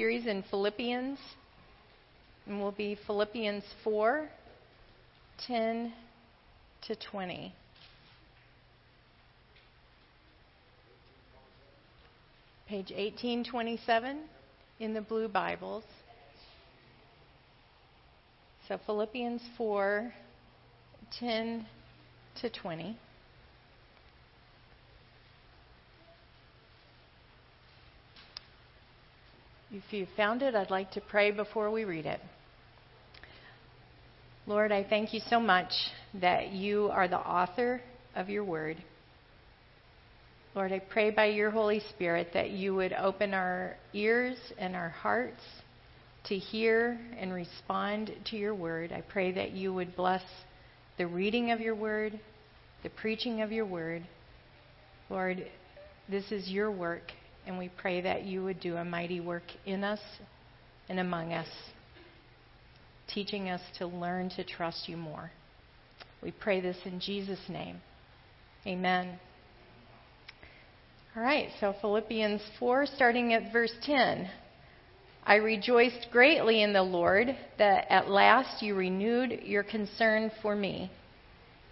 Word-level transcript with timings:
series 0.00 0.26
in 0.26 0.42
Philippians, 0.44 1.18
and 2.46 2.58
will 2.58 2.72
be 2.72 2.96
Philippians 3.06 3.62
4 3.84 4.30
10 5.46 5.92
to 6.86 6.96
20. 6.96 7.52
Page 12.66 12.90
1827 12.92 14.20
in 14.78 14.94
the 14.94 15.02
blue 15.02 15.28
Bibles. 15.28 15.84
So 18.68 18.80
Philippians 18.86 19.42
4 19.58 20.14
10 21.18 21.66
to 22.40 22.48
20. 22.48 22.96
If 29.72 29.92
you 29.92 30.08
found 30.16 30.42
it, 30.42 30.56
I'd 30.56 30.70
like 30.70 30.90
to 30.92 31.00
pray 31.00 31.30
before 31.30 31.70
we 31.70 31.84
read 31.84 32.04
it. 32.04 32.20
Lord, 34.46 34.72
I 34.72 34.82
thank 34.82 35.14
you 35.14 35.20
so 35.28 35.38
much 35.38 35.70
that 36.14 36.50
you 36.50 36.88
are 36.92 37.06
the 37.06 37.18
author 37.18 37.80
of 38.16 38.28
your 38.28 38.42
word. 38.42 38.78
Lord, 40.56 40.72
I 40.72 40.80
pray 40.80 41.10
by 41.10 41.26
your 41.26 41.52
Holy 41.52 41.80
Spirit 41.90 42.30
that 42.34 42.50
you 42.50 42.74
would 42.74 42.92
open 42.92 43.32
our 43.32 43.76
ears 43.92 44.36
and 44.58 44.74
our 44.74 44.88
hearts 44.88 45.40
to 46.24 46.36
hear 46.36 46.98
and 47.16 47.32
respond 47.32 48.10
to 48.30 48.36
your 48.36 48.56
word. 48.56 48.90
I 48.90 49.02
pray 49.02 49.30
that 49.32 49.52
you 49.52 49.72
would 49.72 49.94
bless 49.94 50.24
the 50.98 51.06
reading 51.06 51.52
of 51.52 51.60
your 51.60 51.76
word, 51.76 52.18
the 52.82 52.90
preaching 52.90 53.40
of 53.42 53.52
your 53.52 53.66
word. 53.66 54.02
Lord, 55.08 55.46
this 56.08 56.32
is 56.32 56.48
your 56.48 56.72
work, 56.72 57.12
and 57.46 57.58
we 57.58 57.70
pray 57.80 58.00
that 58.00 58.24
you 58.24 58.44
would 58.44 58.60
do 58.60 58.76
a 58.76 58.84
mighty 58.84 59.20
work 59.20 59.44
in 59.66 59.84
us 59.84 60.00
and 60.88 60.98
among 61.00 61.32
us, 61.32 61.48
teaching 63.12 63.48
us 63.48 63.60
to 63.78 63.86
learn 63.86 64.30
to 64.30 64.44
trust 64.44 64.88
you 64.88 64.96
more. 64.96 65.30
We 66.22 66.32
pray 66.32 66.60
this 66.60 66.76
in 66.84 67.00
Jesus' 67.00 67.48
name. 67.48 67.80
Amen. 68.66 69.18
All 71.16 71.22
right, 71.22 71.48
so 71.60 71.74
Philippians 71.80 72.42
4, 72.58 72.86
starting 72.86 73.32
at 73.32 73.52
verse 73.52 73.72
10. 73.82 74.30
I 75.24 75.36
rejoiced 75.36 76.08
greatly 76.12 76.62
in 76.62 76.72
the 76.72 76.82
Lord 76.82 77.36
that 77.58 77.86
at 77.90 78.08
last 78.08 78.62
you 78.62 78.74
renewed 78.74 79.40
your 79.44 79.62
concern 79.62 80.30
for 80.42 80.54
me. 80.54 80.90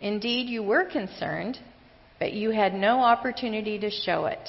Indeed, 0.01 0.49
you 0.49 0.63
were 0.63 0.85
concerned, 0.85 1.59
but 2.19 2.33
you 2.33 2.51
had 2.51 2.75
no 2.75 3.01
opportunity 3.01 3.79
to 3.79 3.91
show 3.91 4.27
it. 4.27 4.49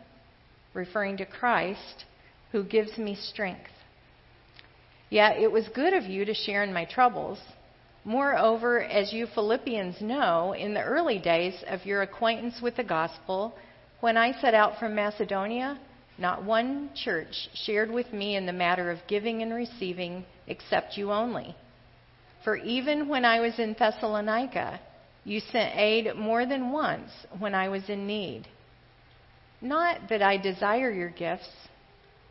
referring 0.73 1.17
to 1.17 1.25
Christ, 1.25 2.05
who 2.51 2.63
gives 2.63 2.97
me 2.97 3.15
strength. 3.15 3.71
Yet 5.09 5.37
it 5.37 5.51
was 5.51 5.67
good 5.69 5.93
of 5.93 6.05
you 6.05 6.25
to 6.25 6.33
share 6.33 6.63
in 6.63 6.73
my 6.73 6.85
troubles. 6.85 7.39
Moreover, 8.03 8.81
as 8.81 9.13
you 9.13 9.27
Philippians 9.27 10.01
know, 10.01 10.53
in 10.53 10.73
the 10.73 10.81
early 10.81 11.19
days 11.19 11.63
of 11.67 11.85
your 11.85 12.01
acquaintance 12.01 12.61
with 12.61 12.75
the 12.75 12.83
gospel, 12.83 13.53
when 13.99 14.17
I 14.17 14.39
set 14.39 14.53
out 14.53 14.79
from 14.79 14.95
Macedonia, 14.95 15.79
not 16.17 16.43
one 16.43 16.89
church 16.95 17.49
shared 17.53 17.91
with 17.91 18.11
me 18.13 18.35
in 18.35 18.45
the 18.45 18.53
matter 18.53 18.89
of 18.89 18.99
giving 19.07 19.41
and 19.41 19.53
receiving 19.53 20.25
except 20.47 20.97
you 20.97 21.11
only. 21.11 21.55
For 22.43 22.55
even 22.55 23.07
when 23.07 23.25
I 23.25 23.39
was 23.39 23.59
in 23.59 23.75
Thessalonica, 23.77 24.79
you 25.23 25.39
sent 25.39 25.75
aid 25.75 26.15
more 26.15 26.45
than 26.45 26.71
once 26.71 27.11
when 27.37 27.53
I 27.53 27.69
was 27.69 27.87
in 27.89 28.07
need. 28.07 28.47
Not 29.61 30.09
that 30.09 30.21
I 30.21 30.37
desire 30.37 30.91
your 30.91 31.09
gifts. 31.09 31.49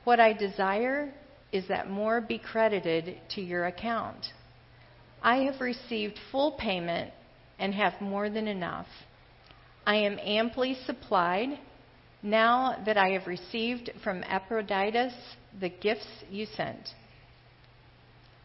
What 0.05 0.19
I 0.19 0.33
desire 0.33 1.13
is 1.53 1.69
that 1.69 1.89
more 1.89 2.21
be 2.21 2.39
credited 2.39 3.19
to 3.31 3.41
your 3.41 3.67
account. 3.67 4.27
I 5.23 5.39
have 5.45 5.61
received 5.61 6.19
full 6.31 6.53
payment 6.53 7.13
and 7.59 7.75
have 7.75 8.01
more 8.01 8.31
than 8.31 8.49
enough. 8.49 8.87
I 9.87 9.97
am 9.97 10.19
amply 10.19 10.77
supplied 10.87 11.59
now 12.23 12.77
that 12.85 12.97
I 12.97 13.11
have 13.11 13.27
received 13.27 13.91
from 14.03 14.25
Epaphroditus 14.25 15.15
the 15.59 15.69
gifts 15.69 16.09
you 16.31 16.47
sent. 16.57 16.91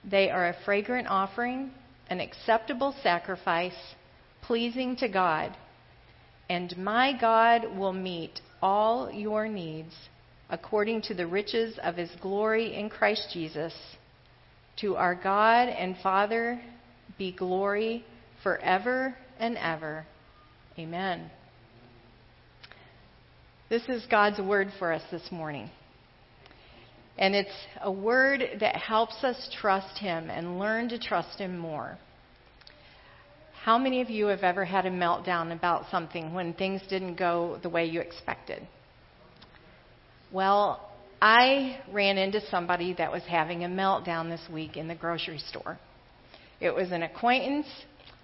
They 0.03 0.29
are 0.29 0.49
a 0.49 0.55
fragrant 0.65 1.07
offering, 1.07 1.71
an 2.09 2.19
acceptable 2.19 2.95
sacrifice, 3.01 3.95
pleasing 4.41 4.95
to 4.97 5.07
God. 5.07 5.55
And 6.49 6.77
my 6.77 7.17
God 7.19 7.77
will 7.77 7.93
meet 7.93 8.39
all 8.65 9.11
your 9.11 9.47
needs 9.47 9.93
according 10.49 10.99
to 10.99 11.13
the 11.13 11.27
riches 11.27 11.77
of 11.83 11.95
his 11.95 12.09
glory 12.19 12.73
in 12.73 12.89
Christ 12.89 13.29
Jesus. 13.31 13.71
To 14.77 14.95
our 14.95 15.13
God 15.13 15.69
and 15.69 15.95
Father 16.01 16.59
be 17.15 17.31
glory 17.31 18.03
forever 18.41 19.15
and 19.39 19.55
ever. 19.59 20.07
Amen. 20.79 21.29
This 23.69 23.83
is 23.87 24.03
God's 24.09 24.39
word 24.39 24.69
for 24.79 24.91
us 24.91 25.03
this 25.11 25.31
morning. 25.31 25.69
And 27.19 27.35
it's 27.35 27.49
a 27.83 27.91
word 27.91 28.41
that 28.61 28.77
helps 28.77 29.23
us 29.23 29.47
trust 29.61 29.99
Him 29.99 30.31
and 30.31 30.57
learn 30.57 30.89
to 30.89 30.97
trust 30.97 31.37
Him 31.37 31.55
more. 31.55 31.99
How 33.65 33.79
many 33.79 34.01
of 34.01 34.11
you 34.11 34.27
have 34.27 34.43
ever 34.43 34.63
had 34.63 34.85
a 34.85 34.91
meltdown 34.91 35.51
about 35.51 35.89
something 35.89 36.35
when 36.35 36.53
things 36.53 36.83
didn't 36.87 37.15
go 37.15 37.57
the 37.63 37.69
way 37.69 37.83
you 37.87 37.99
expected? 37.99 38.61
Well, 40.31 40.87
I 41.19 41.79
ran 41.91 42.19
into 42.19 42.41
somebody 42.51 42.93
that 42.99 43.11
was 43.11 43.23
having 43.23 43.63
a 43.63 43.67
meltdown 43.67 44.29
this 44.29 44.47
week 44.53 44.77
in 44.77 44.87
the 44.87 44.93
grocery 44.93 45.39
store. 45.39 45.79
It 46.61 46.75
was 46.75 46.91
an 46.91 47.01
acquaintance, 47.01 47.65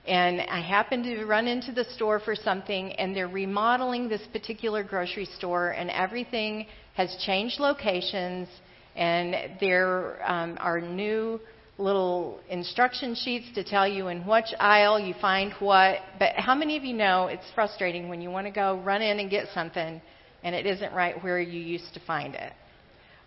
and 0.07 0.41
I 0.41 0.61
happened 0.61 1.05
to 1.05 1.25
run 1.25 1.47
into 1.47 1.71
the 1.71 1.85
store 1.85 2.19
for 2.19 2.35
something, 2.35 2.91
and 2.91 3.15
they're 3.15 3.27
remodeling 3.27 4.09
this 4.09 4.21
particular 4.31 4.83
grocery 4.83 5.25
store, 5.25 5.71
and 5.71 5.89
everything 5.89 6.67
has 6.93 7.17
changed 7.25 7.59
locations, 7.59 8.47
and 8.95 9.59
there 9.59 10.21
um, 10.23 10.59
are 10.61 10.79
new 10.79 11.39
little 11.81 12.39
instruction 12.49 13.15
sheets 13.15 13.47
to 13.55 13.63
tell 13.63 13.87
you 13.87 14.07
in 14.07 14.25
which 14.25 14.45
aisle 14.59 14.99
you 14.99 15.13
find 15.19 15.53
what. 15.59 15.97
But 16.19 16.35
how 16.35 16.55
many 16.55 16.77
of 16.77 16.83
you 16.83 16.93
know 16.93 17.27
it's 17.27 17.45
frustrating 17.55 18.09
when 18.09 18.21
you 18.21 18.29
want 18.29 18.47
to 18.47 18.51
go 18.51 18.81
run 18.85 19.01
in 19.01 19.19
and 19.19 19.29
get 19.29 19.47
something 19.53 20.01
and 20.43 20.55
it 20.55 20.65
isn't 20.65 20.93
right 20.93 21.21
where 21.23 21.39
you 21.39 21.59
used 21.59 21.93
to 21.93 21.99
find 22.01 22.35
it? 22.35 22.53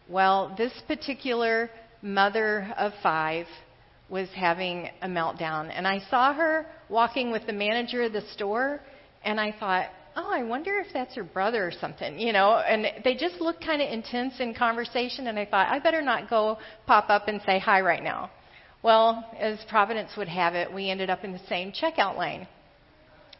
Well, 0.08 0.54
this 0.56 0.72
particular 0.86 1.70
mother 2.02 2.72
of 2.76 2.92
five 3.02 3.46
was 4.08 4.28
having 4.34 4.90
a 5.02 5.08
meltdown. 5.08 5.70
And 5.74 5.88
I 5.88 6.00
saw 6.10 6.34
her 6.34 6.66
walking 6.88 7.30
with 7.30 7.46
the 7.46 7.52
manager 7.52 8.02
of 8.02 8.12
the 8.12 8.20
store, 8.32 8.80
and 9.24 9.40
I 9.40 9.54
thought, 9.58 9.86
oh, 10.16 10.30
I 10.30 10.42
wonder 10.42 10.78
if 10.78 10.88
that's 10.92 11.14
her 11.14 11.24
brother 11.24 11.66
or 11.66 11.72
something, 11.72 12.18
you 12.18 12.32
know. 12.32 12.58
And 12.58 12.86
they 13.02 13.14
just 13.14 13.40
looked 13.40 13.64
kind 13.64 13.80
of 13.80 13.90
intense 13.90 14.34
in 14.40 14.54
conversation, 14.54 15.26
and 15.26 15.38
I 15.38 15.46
thought, 15.46 15.68
I 15.68 15.78
better 15.78 16.02
not 16.02 16.28
go 16.28 16.58
pop 16.86 17.08
up 17.08 17.28
and 17.28 17.40
say 17.46 17.58
hi 17.58 17.80
right 17.80 18.02
now. 18.02 18.30
Well, 18.84 19.24
as 19.40 19.58
Providence 19.70 20.10
would 20.18 20.28
have 20.28 20.54
it, 20.54 20.70
we 20.70 20.90
ended 20.90 21.08
up 21.08 21.24
in 21.24 21.32
the 21.32 21.40
same 21.48 21.72
checkout 21.72 22.18
lane. 22.18 22.46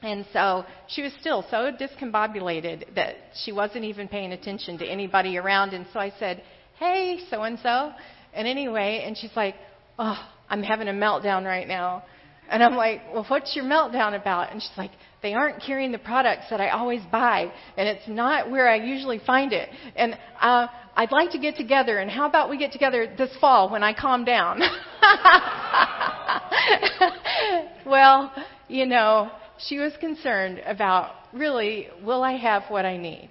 And 0.00 0.24
so 0.32 0.64
she 0.86 1.02
was 1.02 1.12
still 1.20 1.44
so 1.50 1.70
discombobulated 1.70 2.94
that 2.94 3.16
she 3.44 3.52
wasn't 3.52 3.84
even 3.84 4.08
paying 4.08 4.32
attention 4.32 4.78
to 4.78 4.86
anybody 4.86 5.36
around. 5.36 5.74
And 5.74 5.84
so 5.92 6.00
I 6.00 6.14
said, 6.18 6.42
Hey, 6.78 7.20
so 7.28 7.42
and 7.42 7.58
so. 7.62 7.92
And 8.32 8.48
anyway, 8.48 9.02
and 9.06 9.18
she's 9.18 9.36
like, 9.36 9.54
Oh, 9.98 10.18
I'm 10.48 10.62
having 10.62 10.88
a 10.88 10.92
meltdown 10.92 11.44
right 11.44 11.68
now. 11.68 12.04
And 12.50 12.62
I'm 12.62 12.74
like, 12.74 13.00
well, 13.12 13.24
what's 13.28 13.56
your 13.56 13.64
meltdown 13.64 14.20
about? 14.20 14.52
And 14.52 14.62
she's 14.62 14.76
like, 14.76 14.90
they 15.22 15.32
aren't 15.32 15.62
carrying 15.62 15.92
the 15.92 15.98
products 15.98 16.44
that 16.50 16.60
I 16.60 16.68
always 16.68 17.00
buy, 17.10 17.50
and 17.78 17.88
it's 17.88 18.06
not 18.06 18.50
where 18.50 18.68
I 18.68 18.76
usually 18.76 19.18
find 19.18 19.54
it. 19.54 19.70
And 19.96 20.18
uh, 20.40 20.66
I'd 20.94 21.12
like 21.12 21.30
to 21.30 21.38
get 21.38 21.56
together, 21.56 21.96
and 21.98 22.10
how 22.10 22.28
about 22.28 22.50
we 22.50 22.58
get 22.58 22.72
together 22.72 23.10
this 23.16 23.34
fall 23.40 23.70
when 23.70 23.82
I 23.82 23.94
calm 23.94 24.26
down? 24.26 24.60
well, 27.86 28.30
you 28.68 28.84
know, 28.84 29.30
she 29.58 29.78
was 29.78 29.94
concerned 29.98 30.60
about 30.66 31.12
really, 31.32 31.88
will 32.04 32.22
I 32.22 32.36
have 32.36 32.64
what 32.68 32.84
I 32.84 32.98
need? 32.98 33.30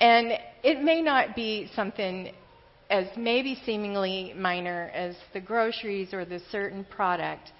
And 0.00 0.32
it 0.62 0.82
may 0.82 1.00
not 1.00 1.36
be 1.36 1.70
something 1.74 2.32
as 2.90 3.06
maybe 3.16 3.60
seemingly 3.64 4.34
minor 4.36 4.90
as 4.94 5.16
the 5.32 5.40
groceries 5.40 6.12
or 6.12 6.24
the 6.24 6.40
certain 6.50 6.84
product. 6.84 7.50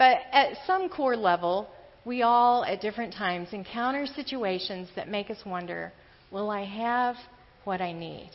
But 0.00 0.20
at 0.32 0.56
some 0.66 0.88
core 0.88 1.14
level, 1.14 1.68
we 2.06 2.22
all 2.22 2.64
at 2.64 2.80
different 2.80 3.12
times 3.12 3.48
encounter 3.52 4.06
situations 4.06 4.88
that 4.96 5.08
make 5.08 5.28
us 5.28 5.36
wonder 5.44 5.92
will 6.30 6.48
I 6.48 6.64
have 6.64 7.16
what 7.64 7.82
I 7.82 7.92
need? 7.92 8.30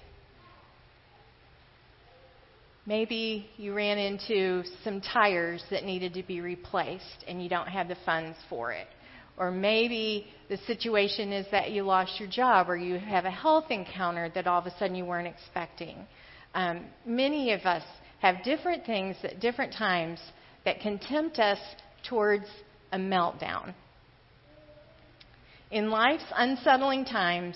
Maybe 2.85 3.49
you 3.57 3.73
ran 3.73 3.97
into 3.97 4.63
some 4.83 5.01
tires 5.01 5.63
that 5.71 5.85
needed 5.85 6.13
to 6.13 6.21
be 6.21 6.39
replaced 6.39 7.25
and 7.27 7.41
you 7.41 7.49
don't 7.49 7.67
have 7.67 7.87
the 7.87 7.97
funds 8.05 8.37
for 8.47 8.71
it. 8.71 8.85
Or 9.35 9.49
maybe 9.49 10.27
the 10.49 10.57
situation 10.67 11.33
is 11.33 11.47
that 11.49 11.71
you 11.71 11.81
lost 11.81 12.19
your 12.19 12.29
job 12.29 12.69
or 12.69 12.77
you 12.77 12.99
have 12.99 13.25
a 13.25 13.31
health 13.31 13.71
encounter 13.71 14.29
that 14.35 14.45
all 14.45 14.59
of 14.59 14.67
a 14.67 14.77
sudden 14.77 14.95
you 14.95 15.05
weren't 15.05 15.27
expecting. 15.27 16.05
Um, 16.53 16.85
many 17.07 17.53
of 17.53 17.61
us 17.61 17.83
have 18.19 18.43
different 18.43 18.85
things 18.85 19.15
at 19.23 19.39
different 19.39 19.73
times 19.73 20.19
that 20.65 20.79
can 20.81 20.99
tempt 20.99 21.39
us 21.39 21.59
towards 22.07 22.45
a 22.91 22.97
meltdown. 22.97 23.73
In 25.71 25.89
life's 25.89 26.25
unsettling 26.35 27.05
times, 27.05 27.55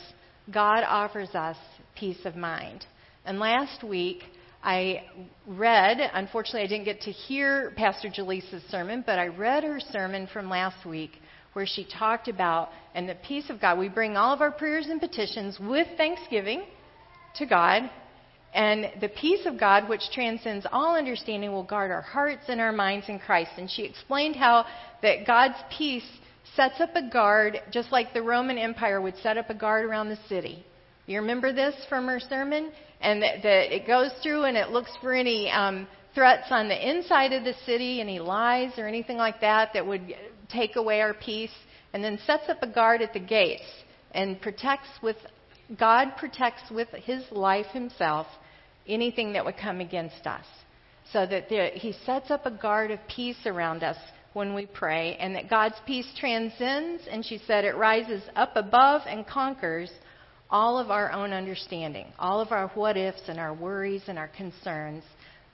God 0.51 0.83
offers 0.87 1.29
us 1.35 1.57
peace 1.95 2.25
of 2.25 2.35
mind. 2.35 2.85
And 3.25 3.39
last 3.39 3.83
week, 3.83 4.23
I 4.63 5.03
read, 5.47 5.97
unfortunately, 6.13 6.61
I 6.61 6.67
didn't 6.67 6.85
get 6.85 7.01
to 7.01 7.11
hear 7.11 7.71
Pastor 7.77 8.09
Jaleesa's 8.09 8.63
sermon, 8.69 9.03
but 9.05 9.19
I 9.19 9.27
read 9.27 9.63
her 9.63 9.79
sermon 9.79 10.27
from 10.31 10.49
last 10.49 10.85
week 10.85 11.11
where 11.53 11.65
she 11.65 11.85
talked 11.85 12.27
about, 12.27 12.69
and 12.93 13.07
the 13.07 13.15
peace 13.27 13.49
of 13.49 13.59
God. 13.59 13.79
We 13.79 13.89
bring 13.89 14.17
all 14.17 14.33
of 14.33 14.41
our 14.41 14.51
prayers 14.51 14.87
and 14.87 14.99
petitions 14.99 15.59
with 15.59 15.87
thanksgiving 15.97 16.63
to 17.35 17.45
God, 17.45 17.89
and 18.53 18.91
the 18.99 19.09
peace 19.09 19.45
of 19.45 19.59
God, 19.59 19.87
which 19.87 20.09
transcends 20.11 20.65
all 20.71 20.95
understanding, 20.95 21.51
will 21.51 21.63
guard 21.63 21.91
our 21.91 22.01
hearts 22.01 22.45
and 22.47 22.59
our 22.59 22.71
minds 22.71 23.07
in 23.07 23.19
Christ. 23.19 23.51
And 23.57 23.69
she 23.69 23.83
explained 23.83 24.35
how 24.35 24.65
that 25.01 25.27
God's 25.27 25.57
peace 25.75 26.07
sets 26.55 26.81
up 26.81 26.95
a 26.95 27.07
guard, 27.09 27.61
just 27.71 27.91
like 27.91 28.13
the 28.13 28.23
Roman 28.23 28.57
Empire 28.57 29.01
would 29.01 29.17
set 29.17 29.37
up 29.37 29.49
a 29.49 29.53
guard 29.53 29.85
around 29.85 30.09
the 30.09 30.19
city. 30.27 30.65
You 31.05 31.19
remember 31.21 31.53
this 31.53 31.75
from 31.87 32.07
her 32.07 32.19
sermon? 32.19 32.71
And 33.01 33.21
that, 33.21 33.43
that 33.43 33.73
it 33.73 33.87
goes 33.87 34.11
through 34.21 34.43
and 34.43 34.57
it 34.57 34.69
looks 34.69 34.91
for 35.01 35.13
any 35.13 35.49
um, 35.51 35.87
threats 36.13 36.47
on 36.49 36.67
the 36.67 36.89
inside 36.89 37.31
of 37.33 37.43
the 37.43 37.53
city, 37.65 38.01
any 38.01 38.19
lies 38.19 38.73
or 38.77 38.87
anything 38.87 39.17
like 39.17 39.39
that 39.41 39.69
that 39.73 39.85
would 39.85 40.15
take 40.49 40.75
away 40.75 41.01
our 41.01 41.13
peace, 41.13 41.53
and 41.93 42.03
then 42.03 42.19
sets 42.25 42.49
up 42.49 42.61
a 42.61 42.67
guard 42.67 43.01
at 43.01 43.13
the 43.13 43.19
gates 43.19 43.63
and 44.11 44.41
protects 44.41 44.89
with 45.01 45.15
God 45.77 46.15
protects 46.17 46.69
with 46.71 46.89
his 46.89 47.23
life 47.31 47.67
himself 47.67 48.27
anything 48.87 49.33
that 49.33 49.45
would 49.45 49.57
come 49.57 49.79
against 49.79 50.25
us. 50.25 50.45
So 51.11 51.25
that 51.25 51.49
there, 51.49 51.71
he 51.73 51.93
sets 52.05 52.31
up 52.31 52.45
a 52.45 52.51
guard 52.51 52.91
of 52.91 52.99
peace 53.07 53.45
around 53.45 53.83
us 53.83 53.97
when 54.33 54.53
we 54.53 54.67
pray, 54.67 55.17
and 55.19 55.35
that 55.35 55.49
God's 55.49 55.75
peace 55.87 56.07
transcends, 56.19 57.03
and 57.09 57.25
she 57.25 57.39
said 57.47 57.65
it 57.65 57.75
rises 57.75 58.21
up 58.35 58.51
above 58.55 59.01
and 59.07 59.25
conquers 59.25 59.89
all 60.51 60.77
of 60.77 60.91
our 60.91 61.11
own 61.11 61.31
understanding, 61.33 62.07
all 62.17 62.39
of 62.39 62.51
our 62.51 62.67
what 62.69 62.97
ifs 62.97 63.21
and 63.27 63.39
our 63.39 63.53
worries 63.53 64.03
and 64.07 64.17
our 64.17 64.27
concerns. 64.29 65.03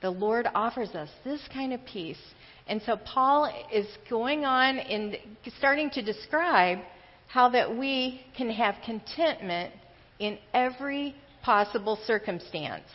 The 0.02 0.10
Lord 0.10 0.48
offers 0.54 0.90
us 0.90 1.10
this 1.24 1.42
kind 1.54 1.74
of 1.74 1.86
peace. 1.86 2.20
And 2.68 2.82
so 2.82 2.98
Paul 2.98 3.52
is 3.72 3.88
going 4.10 4.46
on 4.46 4.78
and 4.78 5.18
starting 5.58 5.90
to 5.92 6.02
describe 6.02 6.80
how 7.28 7.50
that 7.50 7.78
we 7.78 8.26
can 8.38 8.50
have 8.50 8.76
contentment 8.86 9.74
in 10.20 10.38
every 10.54 11.16
possible 11.44 12.00
circumstance. 12.06 12.88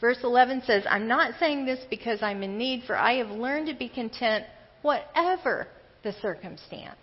Verse 0.00 0.18
11 0.22 0.62
says, 0.66 0.84
I'm 0.88 1.08
not 1.08 1.38
saying 1.38 1.64
this 1.64 1.80
because 1.88 2.22
I'm 2.22 2.42
in 2.42 2.58
need, 2.58 2.84
for 2.86 2.96
I 2.96 3.14
have 3.14 3.30
learned 3.30 3.68
to 3.68 3.74
be 3.74 3.88
content 3.88 4.44
whatever 4.82 5.66
the 6.02 6.12
circumstance. 6.20 6.98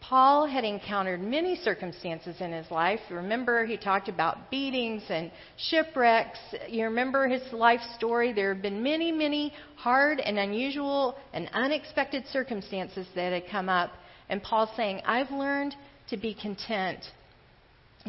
Paul 0.00 0.46
had 0.46 0.64
encountered 0.64 1.20
many 1.20 1.56
circumstances 1.56 2.36
in 2.40 2.52
his 2.52 2.70
life. 2.70 3.00
Remember, 3.10 3.66
he 3.66 3.76
talked 3.76 4.08
about 4.08 4.52
beatings 4.52 5.02
and 5.08 5.32
shipwrecks. 5.56 6.38
You 6.68 6.84
remember 6.84 7.26
his 7.26 7.42
life 7.52 7.80
story. 7.96 8.32
There 8.32 8.54
have 8.54 8.62
been 8.62 8.84
many, 8.84 9.10
many 9.10 9.52
hard 9.74 10.20
and 10.20 10.38
unusual 10.38 11.16
and 11.32 11.50
unexpected 11.52 12.24
circumstances 12.28 13.08
that 13.16 13.32
had 13.32 13.50
come 13.50 13.68
up. 13.68 13.90
And 14.28 14.40
Paul's 14.40 14.70
saying, 14.76 15.02
I've 15.04 15.30
learned 15.32 15.74
to 16.10 16.16
be 16.16 16.34
content 16.34 17.00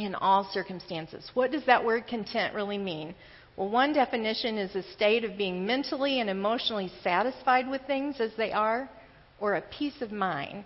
in 0.06 0.16
all 0.16 0.50
circumstances. 0.52 1.30
What 1.34 1.52
does 1.52 1.66
that 1.66 1.84
word 1.84 2.08
content 2.08 2.54
really 2.54 2.78
mean? 2.78 3.16
Well, 3.56 3.70
one 3.70 3.94
definition 3.94 4.58
is 4.58 4.76
a 4.76 4.84
state 4.94 5.24
of 5.24 5.38
being 5.38 5.66
mentally 5.66 6.20
and 6.20 6.30
emotionally 6.30 6.92
satisfied 7.04 7.68
with 7.68 7.82
things 7.88 8.20
as 8.20 8.32
they 8.38 8.52
are, 8.52 8.90
or 9.40 9.56
a 9.56 9.62
peace 9.62 10.02
of 10.02 10.12
mind. 10.12 10.66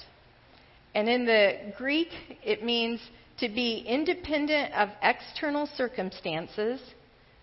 And 0.94 1.08
in 1.08 1.26
the 1.26 1.74
Greek, 1.78 2.10
it 2.44 2.64
means 2.64 3.00
to 3.40 3.48
be 3.48 3.86
independent 3.88 4.74
of 4.74 4.90
external 5.02 5.68
circumstances, 5.76 6.82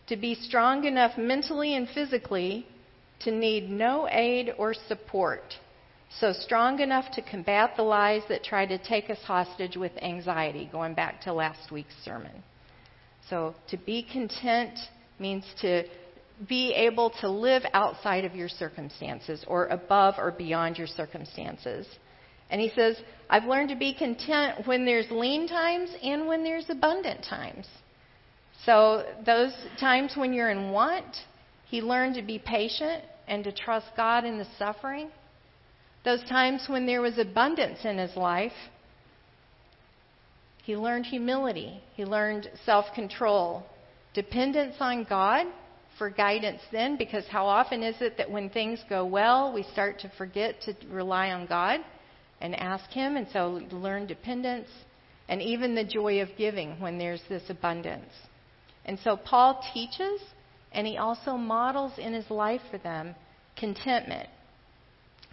to 0.07 0.17
be 0.17 0.35
strong 0.35 0.85
enough 0.85 1.17
mentally 1.17 1.75
and 1.75 1.89
physically 1.89 2.67
to 3.21 3.31
need 3.31 3.69
no 3.69 4.07
aid 4.11 4.53
or 4.59 4.75
support. 4.75 5.43
So 6.11 6.33
strong 6.33 6.81
enough 6.81 7.11
to 7.13 7.23
combat 7.23 7.75
the 7.77 7.83
lies 7.83 8.23
that 8.29 8.43
try 8.43 8.67
to 8.67 8.79
take 8.79 9.11
us 9.11 9.19
hostage 9.25 9.77
with 9.77 9.93
anxiety, 10.03 10.69
going 10.73 10.95
back 10.95 11.21
to 11.23 11.33
last 11.33 11.71
week's 11.71 11.95
sermon. 12.05 12.43
So 13.29 13.55
to 13.69 13.77
be 13.77 14.03
content 14.03 14.79
means 15.19 15.45
to 15.61 15.85
be 16.49 16.73
able 16.73 17.11
to 17.21 17.29
live 17.29 17.63
outside 17.75 18.25
of 18.25 18.35
your 18.35 18.49
circumstances 18.49 19.45
or 19.47 19.67
above 19.67 20.15
or 20.19 20.31
beyond 20.31 20.79
your 20.79 20.87
circumstances. 20.87 21.87
And 22.51 22.61
he 22.61 22.71
says, 22.75 22.97
I've 23.29 23.45
learned 23.45 23.69
to 23.71 23.77
be 23.77 23.93
content 23.93 24.67
when 24.67 24.87
there's 24.87 25.11
lean 25.11 25.47
times 25.49 25.91
and 26.03 26.27
when 26.27 26.45
there's 26.45 26.71
abundant 26.71 27.25
times. 27.25 27.67
So, 28.65 29.05
those 29.25 29.53
times 29.79 30.15
when 30.17 30.33
you're 30.33 30.51
in 30.51 30.71
want, 30.71 31.17
he 31.67 31.81
learned 31.81 32.15
to 32.15 32.23
be 32.23 32.39
patient 32.39 33.05
and 33.27 33.45
to 33.45 33.53
trust 33.53 33.87
God 33.97 34.25
in 34.25 34.39
the 34.39 34.47
suffering. 34.59 35.11
Those 36.05 36.23
times 36.25 36.65
when 36.69 36.87
there 36.87 37.01
was 37.01 37.19
abundance 37.19 37.85
in 37.85 37.99
his 37.99 38.17
life, 38.17 38.53
he 40.65 40.77
learned 40.77 41.07
humility, 41.07 41.81
he 41.95 42.05
learned 42.05 42.51
self 42.65 42.87
control, 42.95 43.65
dependence 44.15 44.77
on 44.81 45.05
God 45.05 45.47
for 45.97 46.11
guidance 46.11 46.61
then, 46.71 46.97
because 46.97 47.27
how 47.27 47.47
often 47.47 47.83
is 47.83 47.97
it 48.01 48.17
that 48.19 48.31
when 48.31 48.51
things 48.51 48.83
go 48.89 49.05
well, 49.05 49.53
we 49.53 49.65
start 49.65 49.99
to 50.01 50.13
forget 50.17 50.61
to 50.63 50.75
rely 50.89 51.31
on 51.31 51.47
God 51.47 51.81
and 52.41 52.55
ask 52.55 52.89
Him? 52.91 53.17
And 53.17 53.27
so 53.33 53.63
learn 53.73 54.07
dependence 54.07 54.69
and 55.29 55.43
even 55.43 55.75
the 55.75 55.85
joy 55.85 56.21
of 56.21 56.29
giving 56.39 56.81
when 56.81 56.99
there's 56.99 57.23
this 57.29 57.43
abundance. 57.49 58.13
And 58.85 58.99
so 59.01 59.17
Paul 59.17 59.63
teaches 59.75 60.21
and 60.73 60.87
he 60.87 60.97
also 60.97 61.37
models 61.37 61.93
in 61.99 62.13
his 62.13 62.31
life 62.31 62.61
for 62.71 62.79
them 62.79 63.15
contentment. 63.57 64.29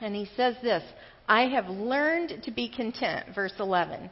And 0.02 0.16
he 0.16 0.30
says 0.36 0.56
this 0.62 0.84
I 1.28 1.48
have 1.48 1.68
learned 1.68 2.44
to 2.44 2.52
be 2.52 2.70
content, 2.70 3.28
verse 3.34 3.54
11. 3.60 4.10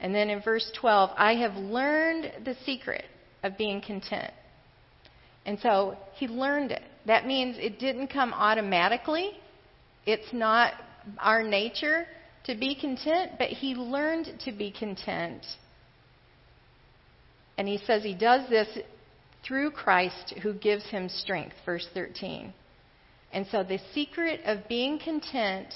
And 0.00 0.14
then 0.14 0.28
in 0.28 0.42
verse 0.42 0.70
12, 0.80 1.10
I 1.16 1.34
have 1.36 1.56
learned 1.56 2.32
the 2.44 2.56
secret 2.66 3.04
of 3.42 3.56
being 3.56 3.80
content. 3.80 4.32
And 5.46 5.58
so 5.60 5.96
he 6.14 6.26
learned 6.26 6.72
it. 6.72 6.82
That 7.06 7.26
means 7.26 7.56
it 7.58 7.78
didn't 7.78 8.08
come 8.08 8.32
automatically. 8.32 9.32
It's 10.06 10.32
not 10.32 10.72
our 11.18 11.42
nature 11.42 12.06
to 12.44 12.54
be 12.54 12.74
content, 12.74 13.32
but 13.38 13.48
he 13.48 13.74
learned 13.74 14.40
to 14.44 14.52
be 14.52 14.70
content. 14.70 15.44
And 17.56 17.68
he 17.68 17.78
says 17.78 18.02
he 18.02 18.14
does 18.14 18.48
this 18.48 18.68
through 19.46 19.70
Christ 19.70 20.34
who 20.42 20.54
gives 20.54 20.84
him 20.84 21.08
strength, 21.08 21.54
verse 21.64 21.88
13. 21.94 22.52
And 23.34 23.46
so 23.50 23.64
the 23.64 23.80
secret 23.92 24.42
of 24.46 24.68
being 24.68 25.00
content 25.00 25.66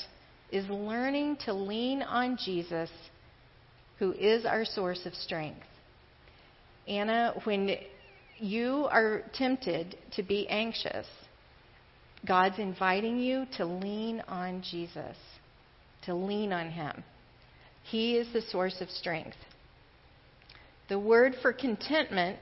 is 0.52 0.66
learning 0.68 1.38
to 1.44 1.52
lean 1.52 2.02
on 2.02 2.38
Jesus, 2.42 2.88
who 3.98 4.12
is 4.12 4.46
our 4.46 4.64
source 4.64 5.04
of 5.06 5.14
strength. 5.14 5.66
Anna, 6.86 7.34
when 7.42 7.76
you 8.38 8.86
are 8.92 9.24
tempted 9.34 9.98
to 10.14 10.22
be 10.22 10.48
anxious, 10.48 11.08
God's 12.26 12.60
inviting 12.60 13.18
you 13.18 13.44
to 13.56 13.64
lean 13.64 14.22
on 14.28 14.62
Jesus, 14.62 15.16
to 16.04 16.14
lean 16.14 16.52
on 16.52 16.70
Him. 16.70 17.02
He 17.90 18.16
is 18.16 18.32
the 18.32 18.42
source 18.42 18.80
of 18.80 18.88
strength. 18.88 19.36
The 20.88 20.98
word 20.98 21.34
for 21.42 21.52
contentment 21.52 22.38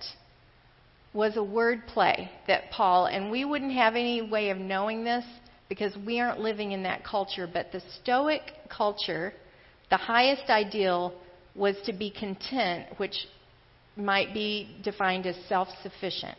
was 1.16 1.36
a 1.36 1.42
word 1.42 1.86
play 1.86 2.30
that 2.46 2.70
Paul, 2.70 3.06
and 3.06 3.30
we 3.30 3.44
wouldn't 3.44 3.72
have 3.72 3.96
any 3.96 4.20
way 4.20 4.50
of 4.50 4.58
knowing 4.58 5.02
this 5.02 5.24
because 5.68 5.96
we 6.06 6.20
aren't 6.20 6.40
living 6.40 6.72
in 6.72 6.82
that 6.82 7.04
culture, 7.04 7.48
but 7.50 7.72
the 7.72 7.82
Stoic 8.02 8.42
culture, 8.68 9.32
the 9.90 9.96
highest 9.96 10.50
ideal 10.50 11.14
was 11.54 11.74
to 11.86 11.92
be 11.92 12.10
content, 12.10 12.86
which 12.98 13.16
might 13.96 14.34
be 14.34 14.76
defined 14.84 15.26
as 15.26 15.34
self 15.48 15.68
sufficient. 15.82 16.36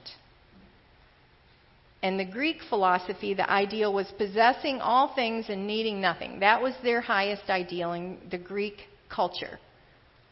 And 2.04 2.20
the 2.20 2.26
Greek 2.26 2.58
philosophy, 2.70 3.34
the 3.34 3.50
ideal 3.50 3.92
was 3.92 4.06
possessing 4.20 4.80
all 4.80 5.16
things 5.16 5.46
and 5.50 5.66
needing 5.66 6.00
nothing. 6.00 6.40
That 6.40 6.62
was 6.62 6.76
their 6.84 7.02
highest 7.02 7.50
ideal 7.50 7.94
in 7.94 8.20
the 8.30 8.38
Greek 8.38 8.84
culture. 9.10 9.60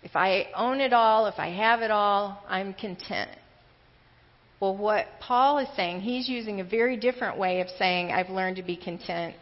If 0.03 0.15
I 0.15 0.49
own 0.55 0.79
it 0.79 0.93
all, 0.93 1.25
if 1.25 1.39
I 1.39 1.49
have 1.49 1.81
it 1.81 1.89
all, 1.89 2.43
I'm 2.47 2.75
content. 2.75 3.31
Well, 4.59 4.75
what 4.75 5.07
Paul 5.19 5.59
is 5.59 5.67
saying, 5.75 6.01
he's 6.01 6.29
using 6.29 6.59
a 6.59 6.63
very 6.63 6.97
different 6.97 7.38
way 7.38 7.62
of 7.62 7.67
saying, 7.77 8.12
I've 8.12 8.29
learned 8.29 8.55
to 8.55 8.63
be 8.63 8.77
content. 8.77 9.35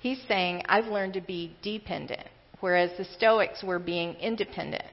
He's 0.00 0.20
saying, 0.26 0.62
I've 0.68 0.86
learned 0.86 1.14
to 1.14 1.20
be 1.20 1.56
dependent, 1.62 2.26
whereas 2.60 2.90
the 2.98 3.04
Stoics 3.04 3.62
were 3.62 3.78
being 3.78 4.14
independent. 4.14 4.84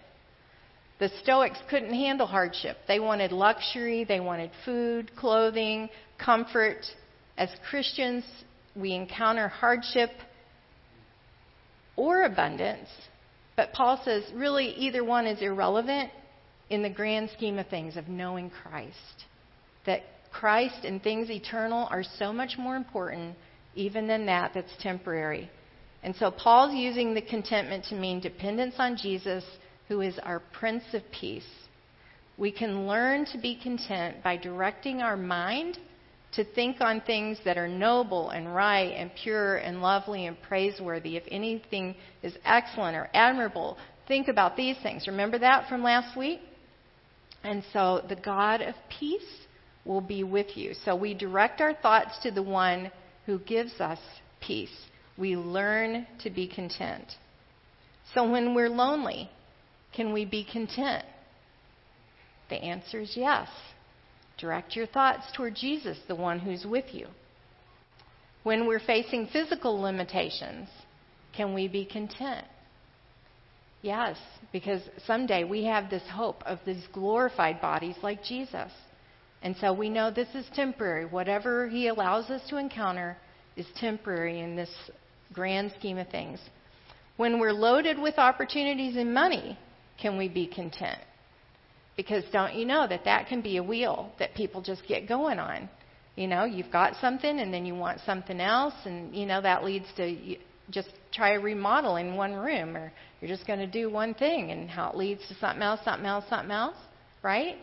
The 0.99 1.09
Stoics 1.23 1.59
couldn't 1.69 1.93
handle 1.93 2.27
hardship. 2.27 2.77
They 2.87 2.99
wanted 2.99 3.31
luxury, 3.31 4.03
they 4.03 4.19
wanted 4.19 4.51
food, 4.63 5.15
clothing, 5.15 5.89
comfort. 6.23 6.85
As 7.37 7.49
Christians, 7.69 8.23
we 8.75 8.93
encounter 8.93 9.47
hardship 9.47 10.11
or 11.95 12.23
abundance, 12.23 12.89
but 13.55 13.73
Paul 13.73 14.01
says 14.03 14.23
really 14.33 14.69
either 14.69 15.03
one 15.03 15.27
is 15.27 15.41
irrelevant 15.41 16.11
in 16.69 16.81
the 16.81 16.89
grand 16.89 17.29
scheme 17.31 17.59
of 17.59 17.67
things 17.67 17.97
of 17.97 18.07
knowing 18.07 18.49
Christ. 18.49 19.25
That 19.85 20.03
Christ 20.31 20.83
and 20.83 21.01
things 21.01 21.29
eternal 21.29 21.87
are 21.91 22.03
so 22.03 22.33
much 22.33 22.57
more 22.57 22.75
important 22.75 23.35
even 23.75 24.07
than 24.07 24.25
that 24.25 24.51
that's 24.53 24.71
temporary. 24.79 25.49
And 26.03 26.15
so 26.15 26.31
Paul's 26.31 26.73
using 26.73 27.13
the 27.13 27.21
contentment 27.21 27.85
to 27.85 27.95
mean 27.95 28.19
dependence 28.19 28.75
on 28.77 28.97
Jesus, 28.97 29.43
who 29.87 30.01
is 30.01 30.19
our 30.19 30.41
Prince 30.51 30.83
of 30.93 31.01
Peace. 31.11 31.47
We 32.37 32.51
can 32.51 32.87
learn 32.87 33.25
to 33.27 33.37
be 33.37 33.55
content 33.55 34.23
by 34.23 34.37
directing 34.37 35.01
our 35.01 35.15
mind 35.15 35.77
to 36.33 36.43
think 36.43 36.81
on 36.81 36.99
things 37.01 37.37
that 37.45 37.57
are 37.57 37.67
noble 37.67 38.31
and 38.31 38.53
right 38.53 38.91
and 38.97 39.11
pure 39.23 39.57
and 39.57 39.81
lovely 39.81 40.25
and 40.25 40.41
praiseworthy. 40.41 41.15
If 41.15 41.23
anything 41.29 41.95
is 42.23 42.35
excellent 42.43 42.97
or 42.97 43.09
admirable, 43.13 43.77
think 44.07 44.27
about 44.27 44.57
these 44.57 44.75
things. 44.81 45.07
Remember 45.07 45.37
that 45.39 45.69
from 45.69 45.83
last 45.83 46.17
week? 46.17 46.41
And 47.43 47.63
so 47.71 48.03
the 48.09 48.15
God 48.15 48.61
of 48.61 48.73
peace 48.99 49.21
will 49.85 50.01
be 50.01 50.23
with 50.23 50.55
you. 50.55 50.73
So 50.85 50.95
we 50.95 51.13
direct 51.13 51.61
our 51.61 51.73
thoughts 51.73 52.17
to 52.23 52.31
the 52.31 52.43
one 52.43 52.91
who 53.25 53.39
gives 53.39 53.79
us 53.79 53.99
peace. 54.41 54.75
We 55.17 55.35
learn 55.35 56.07
to 56.23 56.29
be 56.29 56.47
content. 56.47 57.05
So 58.13 58.29
when 58.29 58.53
we're 58.53 58.69
lonely, 58.69 59.29
can 59.95 60.13
we 60.13 60.25
be 60.25 60.43
content? 60.43 61.05
The 62.49 62.55
answer 62.55 63.01
is 63.01 63.13
yes. 63.15 63.47
Direct 64.37 64.75
your 64.75 64.87
thoughts 64.87 65.25
toward 65.35 65.55
Jesus, 65.55 65.97
the 66.07 66.15
one 66.15 66.39
who's 66.39 66.65
with 66.65 66.93
you. 66.93 67.07
When 68.43 68.67
we're 68.67 68.79
facing 68.79 69.27
physical 69.27 69.79
limitations, 69.79 70.67
can 71.35 71.53
we 71.53 71.67
be 71.67 71.85
content? 71.85 72.45
Yes, 73.81 74.17
because 74.51 74.81
someday 75.05 75.43
we 75.43 75.65
have 75.65 75.89
this 75.89 76.03
hope 76.11 76.43
of 76.45 76.59
these 76.65 76.85
glorified 76.91 77.61
bodies 77.61 77.95
like 78.01 78.23
Jesus. 78.23 78.71
And 79.43 79.55
so 79.57 79.73
we 79.73 79.89
know 79.89 80.09
this 80.09 80.33
is 80.33 80.45
temporary. 80.55 81.05
Whatever 81.05 81.67
He 81.67 81.87
allows 81.87 82.29
us 82.29 82.41
to 82.49 82.57
encounter 82.57 83.17
is 83.57 83.67
temporary 83.75 84.39
in 84.39 84.55
this 84.55 84.71
grand 85.33 85.73
scheme 85.77 85.97
of 85.97 86.07
things. 86.07 86.39
When 87.17 87.39
we're 87.39 87.51
loaded 87.51 87.99
with 87.99 88.17
opportunities 88.17 88.95
and 88.95 89.13
money, 89.13 89.59
can 90.01 90.17
we 90.17 90.29
be 90.29 90.47
content? 90.47 90.97
Because 91.95 92.23
don't 92.31 92.55
you 92.55 92.65
know 92.65 92.87
that 92.87 93.03
that 93.05 93.27
can 93.27 93.41
be 93.41 93.57
a 93.57 93.63
wheel 93.63 94.11
that 94.17 94.33
people 94.33 94.61
just 94.61 94.87
get 94.87 95.07
going 95.07 95.37
on? 95.37 95.69
You 96.15 96.27
know, 96.27 96.45
you've 96.45 96.71
got 96.71 96.95
something 97.01 97.39
and 97.39 97.53
then 97.53 97.65
you 97.65 97.75
want 97.75 97.99
something 98.05 98.39
else, 98.39 98.73
and, 98.85 99.15
you 99.15 99.25
know, 99.25 99.41
that 99.41 99.63
leads 99.63 99.85
to 99.97 100.37
just 100.69 100.89
try 101.11 101.33
a 101.33 101.39
remodel 101.39 101.97
in 101.97 102.15
one 102.15 102.33
room, 102.33 102.77
or 102.77 102.91
you're 103.19 103.29
just 103.29 103.45
going 103.45 103.59
to 103.59 103.67
do 103.67 103.89
one 103.89 104.13
thing, 104.13 104.51
and 104.51 104.69
how 104.69 104.89
it 104.89 104.95
leads 104.95 105.27
to 105.27 105.35
something 105.35 105.61
else, 105.61 105.81
something 105.83 106.05
else, 106.05 106.25
something 106.29 106.51
else, 106.51 106.77
right? 107.21 107.57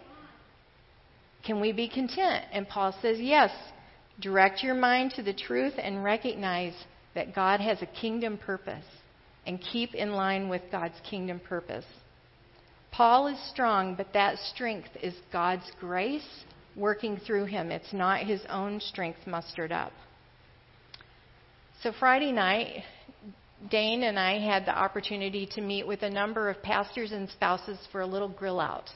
Can 1.45 1.61
we 1.61 1.73
be 1.73 1.89
content? 1.89 2.45
And 2.53 2.69
Paul 2.69 2.95
says, 3.01 3.19
yes. 3.19 3.51
Direct 4.21 4.63
your 4.63 4.75
mind 4.75 5.13
to 5.13 5.23
the 5.23 5.33
truth 5.33 5.75
and 5.79 6.05
recognize 6.05 6.75
that 7.15 7.35
God 7.35 7.61
has 7.61 7.81
a 7.81 7.87
kingdom 7.87 8.39
purpose 8.39 8.85
and 9.47 9.61
keep 9.61 9.95
in 9.95 10.13
line 10.13 10.49
with 10.49 10.63
God's 10.71 11.01
kingdom 11.09 11.41
purpose. 11.41 11.87
Paul 12.93 13.29
is 13.29 13.39
strong, 13.51 13.95
but 13.95 14.13
that 14.13 14.39
strength 14.39 14.91
is 15.03 15.15
God's 15.33 15.71
grace 15.81 16.45
working 16.77 17.17
through 17.17 17.47
him. 17.47 17.71
It's 17.71 17.93
not 17.93 18.27
his 18.27 18.43
own 18.49 18.81
strength 18.81 19.27
mustered 19.27 19.73
up. 19.73 19.93
So 21.83 21.93
Friday 21.99 22.33
night, 22.33 22.83
Dane 23.71 24.03
and 24.03 24.19
I 24.19 24.39
had 24.39 24.67
the 24.67 24.77
opportunity 24.77 25.49
to 25.53 25.61
meet 25.61 25.87
with 25.87 26.03
a 26.03 26.11
number 26.11 26.51
of 26.51 26.63
pastors 26.63 27.13
and 27.13 27.29
spouses 27.31 27.79
for 27.91 28.03
a 28.03 28.07
little 28.07 28.29
grill 28.29 28.61
out. 28.61 28.91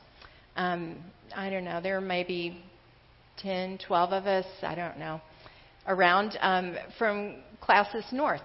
Um, 0.56 0.96
I 1.34 1.50
don't 1.50 1.64
know, 1.64 1.80
there 1.80 1.94
were 1.94 2.06
maybe 2.06 2.62
10, 3.38 3.78
12 3.86 4.12
of 4.12 4.26
us, 4.26 4.46
I 4.62 4.74
don't 4.74 4.98
know, 4.98 5.20
around 5.86 6.38
um, 6.40 6.76
from 6.98 7.36
Classis 7.60 8.12
North. 8.12 8.42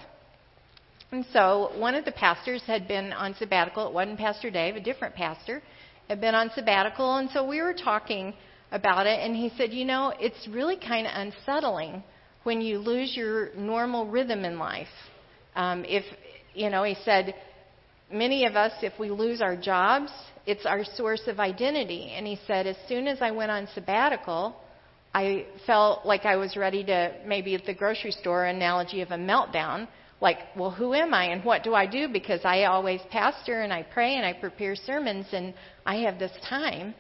And 1.12 1.26
so 1.34 1.72
one 1.76 1.96
of 1.96 2.06
the 2.06 2.12
pastors 2.12 2.62
had 2.66 2.88
been 2.88 3.14
on 3.14 3.36
sabbatical. 3.36 3.88
It 3.88 3.94
wasn't 3.94 4.20
Pastor 4.20 4.52
Dave, 4.52 4.76
a 4.76 4.80
different 4.80 5.16
pastor 5.16 5.62
had 6.08 6.20
been 6.20 6.36
on 6.36 6.52
sabbatical. 6.56 7.18
And 7.18 7.30
so 7.32 7.48
we 7.48 7.62
were 7.62 7.74
talking 7.74 8.34
about 8.72 9.08
it, 9.08 9.20
and 9.20 9.36
he 9.36 9.52
said, 9.58 9.72
You 9.72 9.86
know, 9.86 10.14
it's 10.20 10.48
really 10.48 10.76
kind 10.78 11.08
of 11.08 11.14
unsettling 11.16 12.04
when 12.44 12.62
you 12.62 12.80
lose 12.80 13.16
your 13.16 13.54
normal 13.56 14.08
rhythm 14.08 14.44
in 14.44 14.60
life. 14.60 14.88
Um, 15.56 15.86
if, 15.86 16.04
you 16.54 16.70
know, 16.70 16.84
he 16.84 16.96
said, 17.06 17.36
many 18.12 18.46
of 18.46 18.56
us, 18.56 18.74
if 18.82 18.94
we 19.00 19.10
lose 19.10 19.42
our 19.42 19.56
jobs, 19.56 20.12
it's 20.46 20.66
our 20.66 20.84
source 20.96 21.22
of 21.28 21.40
identity. 21.40 22.14
And 22.16 22.26
he 22.26 22.40
said, 22.48 22.68
as 22.68 22.78
soon 22.88 23.08
as 23.08 23.22
I 23.22 23.32
went 23.32 23.52
on 23.52 23.68
sabbatical, 23.74 24.56
I 25.14 25.46
felt 25.66 26.06
like 26.06 26.26
I 26.26 26.36
was 26.36 26.56
ready 26.56 26.84
to, 26.86 27.14
maybe 27.26 27.56
at 27.56 27.66
the 27.66 27.74
grocery 27.74 28.12
store 28.12 28.46
analogy 28.46 29.02
of 29.02 29.12
a 29.12 29.18
meltdown 29.18 29.88
like, 30.22 30.38
well, 30.56 30.72
who 30.72 30.94
am 30.94 31.14
I 31.14 31.26
and 31.26 31.44
what 31.44 31.64
do 31.64 31.74
I 31.74 31.86
do? 31.86 32.08
Because 32.10 32.42
I 32.44 32.66
always 32.66 33.00
pastor 33.10 33.62
and 33.62 33.72
I 33.72 33.84
pray 33.84 34.16
and 34.16 34.26
I 34.26 34.34
prepare 34.34 34.76
sermons 34.76 35.28
and 35.32 35.54
I 35.86 35.98
have 35.98 36.20
this 36.20 36.32
time 36.50 36.94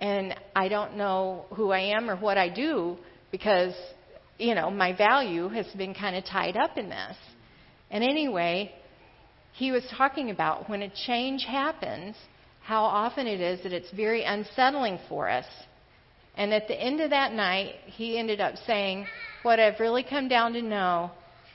and 0.00 0.34
I 0.56 0.68
don't 0.68 0.96
know 0.96 1.44
who 1.54 1.70
I 1.70 1.96
am 1.96 2.08
or 2.08 2.16
what 2.16 2.38
I 2.38 2.48
do 2.48 2.96
because, 3.30 3.74
you 4.38 4.54
know, 4.54 4.70
my 4.70 4.96
value 4.96 5.48
has 5.48 5.66
been 5.76 5.94
kind 5.94 6.16
of 6.16 6.24
tied 6.24 6.56
up 6.56 6.78
in 6.78 6.88
this. 6.88 7.16
And 7.90 8.02
anyway, 8.02 8.74
he 9.52 9.70
was 9.70 9.84
talking 9.96 10.30
about 10.30 10.68
when 10.68 10.82
a 10.82 10.88
change 11.06 11.44
happens, 11.44 12.16
how 12.62 12.84
often 12.84 13.26
it 13.26 13.40
is 13.40 13.62
that 13.62 13.72
it's 13.72 13.90
very 13.92 14.24
unsettling 14.24 14.98
for 15.08 15.28
us. 15.28 15.46
And 16.36 16.54
at 16.54 16.68
the 16.68 16.80
end 16.80 17.00
of 17.00 17.10
that 17.10 17.32
night, 17.32 17.74
he 17.86 18.18
ended 18.18 18.40
up 18.40 18.54
saying, 18.66 19.08
What 19.42 19.60
I've 19.60 19.78
really 19.78 20.02
come 20.02 20.28
down 20.28 20.54
to 20.54 20.62
know 20.62 21.10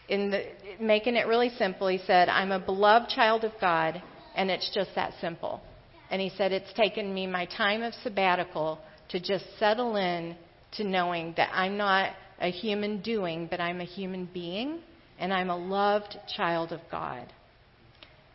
in 0.08 0.30
the, 0.30 0.44
making 0.80 1.16
it 1.16 1.28
really 1.28 1.50
simple, 1.58 1.88
he 1.88 1.98
said, 2.06 2.30
I'm 2.30 2.52
a 2.52 2.60
beloved 2.60 3.10
child 3.10 3.44
of 3.44 3.52
God, 3.60 4.02
and 4.36 4.52
it's 4.52 4.70
just 4.74 4.92
that 4.96 5.14
simple. 5.20 5.62
And 6.10 6.22
he 6.22 6.30
said, 6.38 6.52
It's 6.52 6.72
taken 6.74 7.14
me 7.14 7.26
my 7.26 7.46
time 7.46 7.82
of 7.82 7.94
sabbatical 8.04 8.80
to 9.10 9.20
just 9.20 9.46
settle 9.58 9.96
in 9.96 10.36
to 10.74 10.84
knowing 10.84 11.34
that 11.38 11.50
I'm 11.52 11.78
not 11.78 12.12
a 12.40 12.52
human 12.52 13.02
doing, 13.02 13.48
but 13.50 13.60
I'm 13.60 13.82
a 13.82 13.86
human 13.86 14.30
being, 14.32 14.82
and 15.18 15.34
I'm 15.34 15.50
a 15.50 15.58
loved 15.58 16.16
child 16.36 16.72
of 16.72 16.82
God. 16.92 17.34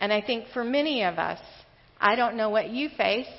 And 0.03 0.13
I 0.13 0.21
think 0.21 0.47
for 0.53 0.65
many 0.65 1.05
of 1.05 1.21
us, 1.21 1.39
I 2.01 2.17
don't 2.17 2.37
know 2.37 2.51
what 2.51 2.71
you 2.71 2.89
face, 2.97 3.33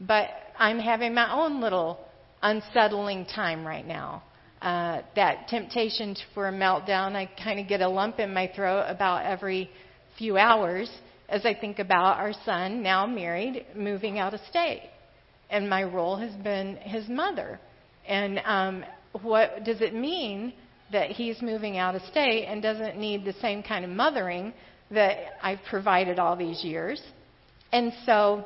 but 0.00 0.28
I'm 0.56 0.78
having 0.78 1.12
my 1.12 1.34
own 1.34 1.60
little 1.60 1.98
unsettling 2.40 3.26
time 3.26 3.66
right 3.66 3.84
now 3.84 4.22
uh, 4.62 5.02
that 5.16 5.48
temptation 5.48 6.14
for 6.32 6.46
a 6.46 6.52
meltdown. 6.52 7.16
I 7.16 7.28
kind 7.42 7.58
of 7.58 7.66
get 7.66 7.80
a 7.80 7.88
lump 7.88 8.20
in 8.20 8.32
my 8.32 8.48
throat 8.54 8.86
about 8.88 9.26
every 9.26 9.68
few 10.16 10.38
hours 10.38 10.88
as 11.28 11.44
I 11.44 11.52
think 11.52 11.80
about 11.80 12.18
our 12.18 12.32
son, 12.44 12.80
now 12.80 13.06
married, 13.06 13.66
moving 13.74 14.20
out 14.20 14.34
of 14.34 14.40
state. 14.48 14.88
And 15.50 15.68
my 15.68 15.82
role 15.82 16.16
has 16.16 16.32
been 16.44 16.76
his 16.76 17.08
mother. 17.08 17.58
And 18.06 18.40
um, 18.44 18.84
what 19.22 19.64
does 19.64 19.80
it 19.80 19.92
mean 19.92 20.52
that 20.92 21.10
he's 21.10 21.42
moving 21.42 21.76
out 21.76 21.96
of 21.96 22.02
state 22.02 22.44
and 22.44 22.62
doesn't 22.62 22.96
need 22.96 23.24
the 23.24 23.32
same 23.40 23.64
kind 23.64 23.84
of 23.84 23.90
mothering 23.90 24.54
that 24.90 25.38
I've 25.42 25.62
provided 25.68 26.18
all 26.18 26.36
these 26.36 26.64
years? 26.64 27.00
And 27.72 27.92
so, 28.04 28.44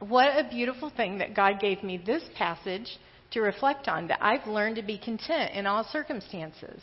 what 0.00 0.28
a 0.28 0.48
beautiful 0.48 0.90
thing 0.90 1.18
that 1.18 1.34
God 1.34 1.60
gave 1.60 1.82
me 1.82 1.98
this 2.04 2.22
passage 2.36 2.98
to 3.30 3.40
reflect 3.40 3.88
on 3.88 4.08
that 4.08 4.18
I've 4.22 4.46
learned 4.46 4.76
to 4.76 4.82
be 4.82 4.98
content 4.98 5.52
in 5.52 5.66
all 5.66 5.84
circumstances. 5.84 6.80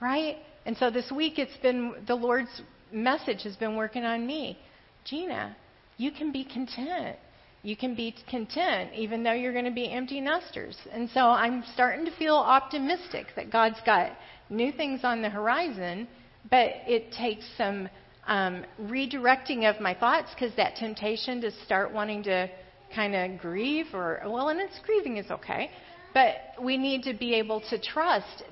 Right? 0.00 0.36
And 0.66 0.76
so 0.76 0.90
this 0.90 1.10
week 1.10 1.38
it's 1.38 1.56
been 1.58 1.94
the 2.06 2.14
Lord's 2.14 2.62
message 2.92 3.42
has 3.44 3.56
been 3.56 3.76
working 3.76 4.04
on 4.04 4.26
me. 4.26 4.58
Gina, 5.04 5.56
you 5.96 6.10
can 6.10 6.32
be 6.32 6.44
content 6.44 7.16
you 7.62 7.76
can 7.76 7.94
be 7.94 8.14
content 8.28 8.90
even 8.94 9.22
though 9.22 9.32
you're 9.32 9.52
going 9.52 9.66
to 9.66 9.70
be 9.70 9.90
empty 9.90 10.20
nesters. 10.20 10.76
And 10.92 11.08
so 11.10 11.20
I'm 11.20 11.62
starting 11.74 12.04
to 12.06 12.16
feel 12.16 12.36
optimistic 12.36 13.26
that 13.36 13.50
God's 13.50 13.80
got 13.84 14.12
new 14.48 14.72
things 14.72 15.00
on 15.04 15.20
the 15.20 15.28
horizon, 15.28 16.08
but 16.48 16.72
it 16.86 17.12
takes 17.12 17.44
some 17.56 17.88
um, 18.26 18.64
redirecting 18.80 19.68
of 19.68 19.80
my 19.80 19.94
thoughts 19.94 20.30
because 20.34 20.54
that 20.56 20.76
temptation 20.76 21.40
to 21.40 21.50
start 21.64 21.92
wanting 21.92 22.22
to 22.24 22.48
kind 22.94 23.14
of 23.14 23.40
grieve 23.40 23.86
or, 23.92 24.20
well, 24.24 24.48
and 24.48 24.60
it's 24.60 24.78
grieving 24.84 25.16
is 25.16 25.30
okay, 25.30 25.70
but 26.14 26.36
we 26.62 26.76
need 26.76 27.02
to 27.04 27.14
be 27.14 27.34
able 27.34 27.60
to 27.70 27.80
trust 27.80 28.42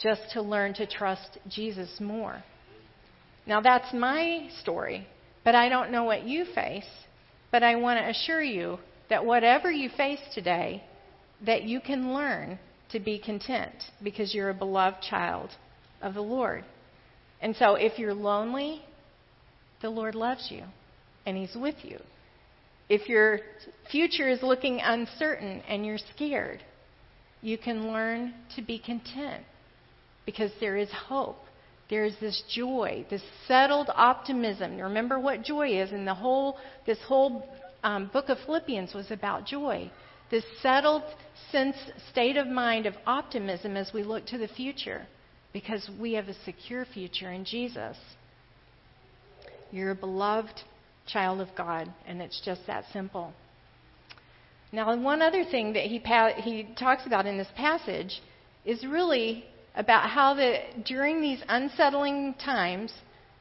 just 0.00 0.22
to 0.32 0.42
learn 0.42 0.74
to 0.74 0.86
trust 0.86 1.38
Jesus 1.48 2.00
more. 2.00 2.42
Now, 3.46 3.60
that's 3.60 3.92
my 3.94 4.48
story, 4.60 5.06
but 5.44 5.54
I 5.54 5.68
don't 5.68 5.90
know 5.90 6.04
what 6.04 6.24
you 6.24 6.44
face. 6.54 6.88
But 7.52 7.62
I 7.62 7.76
want 7.76 7.98
to 8.00 8.10
assure 8.10 8.42
you 8.42 8.78
that 9.08 9.24
whatever 9.24 9.70
you 9.70 9.88
face 9.88 10.20
today, 10.34 10.82
that 11.44 11.62
you 11.62 11.80
can 11.80 12.12
learn 12.12 12.58
to 12.90 13.00
be 13.00 13.18
content 13.18 13.74
because 14.02 14.34
you're 14.34 14.50
a 14.50 14.54
beloved 14.54 15.02
child 15.02 15.50
of 16.02 16.14
the 16.14 16.20
Lord. 16.20 16.64
And 17.46 17.54
so 17.54 17.76
if 17.76 17.96
you're 17.96 18.12
lonely, 18.12 18.82
the 19.80 19.88
Lord 19.88 20.16
loves 20.16 20.48
you 20.50 20.64
and 21.24 21.36
He's 21.36 21.54
with 21.54 21.76
you. 21.84 22.00
If 22.88 23.08
your 23.08 23.38
future 23.88 24.28
is 24.28 24.42
looking 24.42 24.80
uncertain 24.82 25.62
and 25.68 25.86
you're 25.86 26.00
scared, 26.16 26.64
you 27.42 27.56
can 27.56 27.92
learn 27.92 28.34
to 28.56 28.62
be 28.62 28.80
content 28.80 29.44
because 30.24 30.50
there 30.58 30.76
is 30.76 30.88
hope. 30.90 31.38
There's 31.88 32.14
this 32.20 32.42
joy, 32.52 33.06
this 33.10 33.22
settled 33.46 33.90
optimism. 33.94 34.78
Remember 34.78 35.20
what 35.20 35.44
joy 35.44 35.80
is, 35.80 35.92
and 35.92 36.04
the 36.04 36.14
whole 36.14 36.56
this 36.84 36.98
whole 37.06 37.48
um, 37.84 38.10
book 38.12 38.28
of 38.28 38.38
Philippians 38.44 38.92
was 38.92 39.12
about 39.12 39.46
joy. 39.46 39.88
This 40.32 40.42
settled 40.60 41.04
sense, 41.52 41.76
state 42.10 42.38
of 42.38 42.48
mind 42.48 42.86
of 42.86 42.94
optimism 43.06 43.76
as 43.76 43.92
we 43.94 44.02
look 44.02 44.26
to 44.26 44.36
the 44.36 44.48
future, 44.48 45.06
because 45.56 45.88
we 45.98 46.12
have 46.12 46.28
a 46.28 46.34
secure 46.44 46.84
future 46.84 47.32
in 47.32 47.42
Jesus. 47.42 47.96
You're 49.70 49.92
a 49.92 49.94
beloved 49.94 50.60
child 51.06 51.40
of 51.40 51.48
God, 51.56 51.90
and 52.06 52.20
it's 52.20 52.42
just 52.44 52.60
that 52.66 52.84
simple. 52.92 53.32
Now, 54.70 54.94
one 54.98 55.22
other 55.22 55.44
thing 55.44 55.72
that 55.72 55.84
he, 55.84 55.98
he 56.42 56.68
talks 56.78 57.06
about 57.06 57.24
in 57.24 57.38
this 57.38 57.48
passage 57.56 58.20
is 58.66 58.84
really 58.84 59.46
about 59.74 60.10
how 60.10 60.34
that 60.34 60.84
during 60.84 61.22
these 61.22 61.42
unsettling 61.48 62.34
times, 62.34 62.92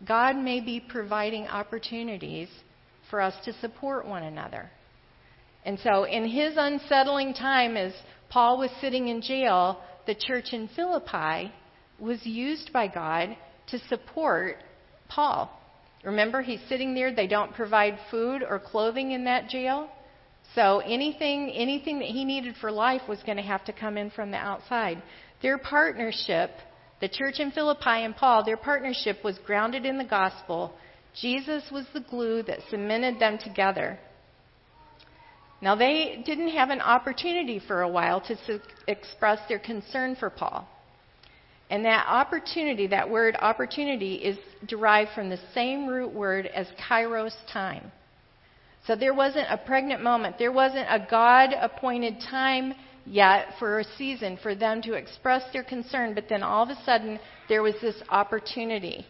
God 0.07 0.37
may 0.37 0.61
be 0.61 0.79
providing 0.79 1.47
opportunities 1.47 2.47
for 3.09 3.19
us 3.19 3.33
to 3.43 3.51
support 3.59 4.07
one 4.07 4.23
another. 4.23 4.71
And 5.65 5.77
so, 5.83 6.05
in 6.05 6.29
his 6.29 6.53
unsettling 6.55 7.33
time, 7.33 7.75
as 7.75 7.91
Paul 8.29 8.57
was 8.57 8.69
sitting 8.79 9.09
in 9.09 9.21
jail, 9.21 9.81
the 10.07 10.15
church 10.15 10.53
in 10.53 10.69
Philippi 10.77 11.51
was 11.99 12.25
used 12.25 12.71
by 12.73 12.87
God 12.87 13.35
to 13.67 13.79
support 13.87 14.57
Paul. 15.07 15.49
Remember, 16.03 16.41
he's 16.41 16.61
sitting 16.69 16.93
there. 16.93 17.13
They 17.13 17.27
don't 17.27 17.53
provide 17.53 17.97
food 18.11 18.43
or 18.47 18.59
clothing 18.59 19.11
in 19.11 19.25
that 19.25 19.49
jail. 19.49 19.89
So 20.53 20.79
anything, 20.79 21.49
anything 21.49 21.99
that 21.99 22.09
he 22.09 22.23
needed 22.23 22.55
for 22.61 22.71
life 22.71 23.01
was 23.09 23.21
going 23.25 23.37
to 23.37 23.43
have 23.43 23.65
to 23.65 23.73
come 23.73 23.97
in 23.97 24.11
from 24.11 24.29
the 24.29 24.37
outside. 24.37 25.01
Their 25.41 25.57
partnership, 25.57 26.51
the 27.01 27.09
church 27.09 27.39
in 27.39 27.51
Philippi 27.51 28.03
and 28.03 28.15
Paul, 28.15 28.45
their 28.45 28.57
partnership 28.57 29.23
was 29.23 29.39
grounded 29.45 29.85
in 29.85 29.97
the 29.97 30.03
gospel. 30.03 30.73
Jesus 31.19 31.63
was 31.71 31.85
the 31.93 32.01
glue 32.01 32.43
that 32.43 32.59
cemented 32.69 33.19
them 33.19 33.37
together. 33.37 33.97
Now, 35.61 35.75
they 35.75 36.21
didn't 36.25 36.49
have 36.49 36.69
an 36.69 36.81
opportunity 36.81 37.59
for 37.65 37.81
a 37.81 37.89
while 37.89 38.21
to 38.21 38.37
su- 38.45 38.59
express 38.87 39.39
their 39.49 39.59
concern 39.59 40.15
for 40.15 40.29
Paul. 40.29 40.67
And 41.69 41.83
that 41.85 42.05
opportunity, 42.07 42.87
that 42.87 43.09
word 43.09 43.35
opportunity, 43.39 44.15
is 44.15 44.37
derived 44.67 45.11
from 45.15 45.29
the 45.29 45.39
same 45.53 45.87
root 45.87 46.13
word 46.13 46.45
as 46.47 46.67
kairos 46.89 47.33
time. 47.51 47.91
So 48.85 48.95
there 48.95 49.15
wasn't 49.15 49.47
a 49.49 49.57
pregnant 49.57 50.03
moment. 50.03 50.37
There 50.37 50.51
wasn't 50.51 50.87
a 50.89 51.07
God 51.09 51.49
appointed 51.59 52.17
time 52.29 52.73
yet 53.05 53.47
for 53.57 53.79
a 53.79 53.83
season 53.97 54.37
for 54.41 54.53
them 54.53 54.81
to 54.83 54.93
express 54.93 55.41
their 55.53 55.63
concern, 55.63 56.13
but 56.13 56.25
then 56.29 56.43
all 56.43 56.63
of 56.63 56.69
a 56.69 56.83
sudden 56.83 57.19
there 57.49 57.63
was 57.63 57.75
this 57.81 57.95
opportunity. 58.09 59.05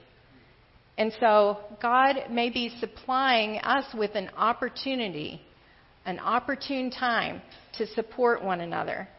And 0.97 1.11
so 1.19 1.59
God 1.81 2.15
may 2.29 2.49
be 2.49 2.73
supplying 2.79 3.59
us 3.59 3.85
with 3.93 4.15
an 4.15 4.29
opportunity, 4.37 5.41
an 6.05 6.19
opportune 6.19 6.89
time 6.89 7.41
to 7.77 7.87
support 7.87 8.41
one 8.43 8.61
another. 8.61 9.09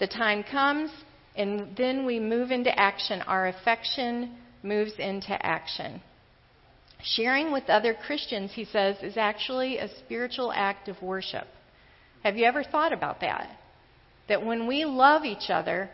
The 0.00 0.06
time 0.06 0.42
comes, 0.42 0.90
and 1.38 1.74
then 1.76 2.04
we 2.04 2.20
move 2.20 2.50
into 2.50 2.78
action. 2.78 3.22
Our 3.22 3.48
affection 3.48 4.36
moves 4.62 4.92
into 4.98 5.34
action. 5.44 6.02
Sharing 7.02 7.52
with 7.52 7.70
other 7.70 7.94
Christians, 7.94 8.50
he 8.52 8.64
says, 8.64 8.96
is 9.02 9.16
actually 9.16 9.78
a 9.78 9.88
spiritual 10.00 10.52
act 10.52 10.88
of 10.88 11.00
worship. 11.00 11.46
Have 12.24 12.36
you 12.36 12.44
ever 12.44 12.64
thought 12.64 12.92
about 12.92 13.20
that? 13.20 13.58
that 14.28 14.44
when 14.44 14.66
we 14.66 14.84
love 14.84 15.24
each 15.24 15.50
other 15.50 15.90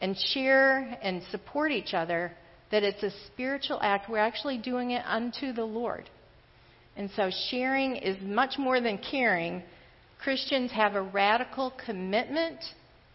and 0.00 0.16
share 0.16 0.98
and 1.02 1.22
support 1.30 1.72
each 1.72 1.92
other, 1.92 2.32
that 2.70 2.82
it's 2.82 3.02
a 3.02 3.10
spiritual 3.26 3.78
act. 3.82 4.08
We're 4.08 4.18
actually 4.18 4.58
doing 4.58 4.92
it 4.92 5.04
unto 5.06 5.52
the 5.52 5.64
Lord. 5.64 6.08
And 6.96 7.10
so 7.16 7.30
sharing 7.50 7.96
is 7.96 8.16
much 8.22 8.56
more 8.58 8.80
than 8.80 8.98
caring. 8.98 9.62
Christians 10.22 10.70
have 10.70 10.94
a 10.94 11.02
radical 11.02 11.72
commitment 11.84 12.60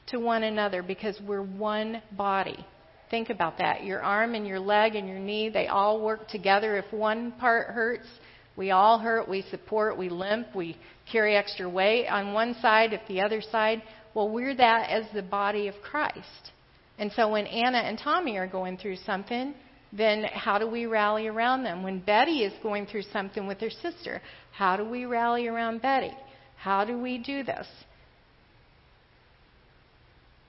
to 0.09 0.17
one 0.17 0.43
another 0.43 0.83
because 0.83 1.19
we're 1.25 1.43
one 1.43 2.01
body. 2.11 2.65
Think 3.09 3.29
about 3.29 3.57
that. 3.57 3.83
Your 3.83 4.01
arm 4.01 4.35
and 4.35 4.45
your 4.45 4.59
leg 4.59 4.95
and 4.95 5.07
your 5.07 5.19
knee, 5.19 5.49
they 5.49 5.67
all 5.67 6.01
work 6.01 6.27
together. 6.27 6.77
If 6.77 6.91
one 6.93 7.31
part 7.33 7.67
hurts, 7.67 8.07
we 8.55 8.71
all 8.71 8.99
hurt, 8.99 9.27
we 9.27 9.43
support, 9.49 9.97
we 9.97 10.09
limp, 10.09 10.55
we 10.55 10.77
carry 11.11 11.35
extra 11.35 11.67
weight 11.67 12.07
on 12.07 12.33
one 12.33 12.55
side. 12.61 12.93
If 12.93 13.01
the 13.07 13.21
other 13.21 13.41
side, 13.41 13.81
well, 14.13 14.29
we're 14.29 14.55
that 14.55 14.89
as 14.89 15.05
the 15.13 15.23
body 15.23 15.67
of 15.67 15.75
Christ. 15.81 16.51
And 16.97 17.11
so 17.13 17.29
when 17.29 17.47
Anna 17.47 17.77
and 17.77 17.97
Tommy 17.97 18.37
are 18.37 18.47
going 18.47 18.77
through 18.77 18.97
something, 18.97 19.55
then 19.91 20.25
how 20.25 20.59
do 20.59 20.69
we 20.69 20.85
rally 20.85 21.27
around 21.27 21.63
them? 21.63 21.81
When 21.81 21.99
Betty 21.99 22.43
is 22.43 22.53
going 22.61 22.85
through 22.85 23.03
something 23.13 23.47
with 23.47 23.59
her 23.59 23.69
sister, 23.69 24.21
how 24.51 24.77
do 24.77 24.85
we 24.85 25.05
rally 25.05 25.47
around 25.47 25.81
Betty? 25.81 26.11
How 26.57 26.85
do 26.85 26.99
we 26.99 27.17
do 27.17 27.43
this? 27.43 27.65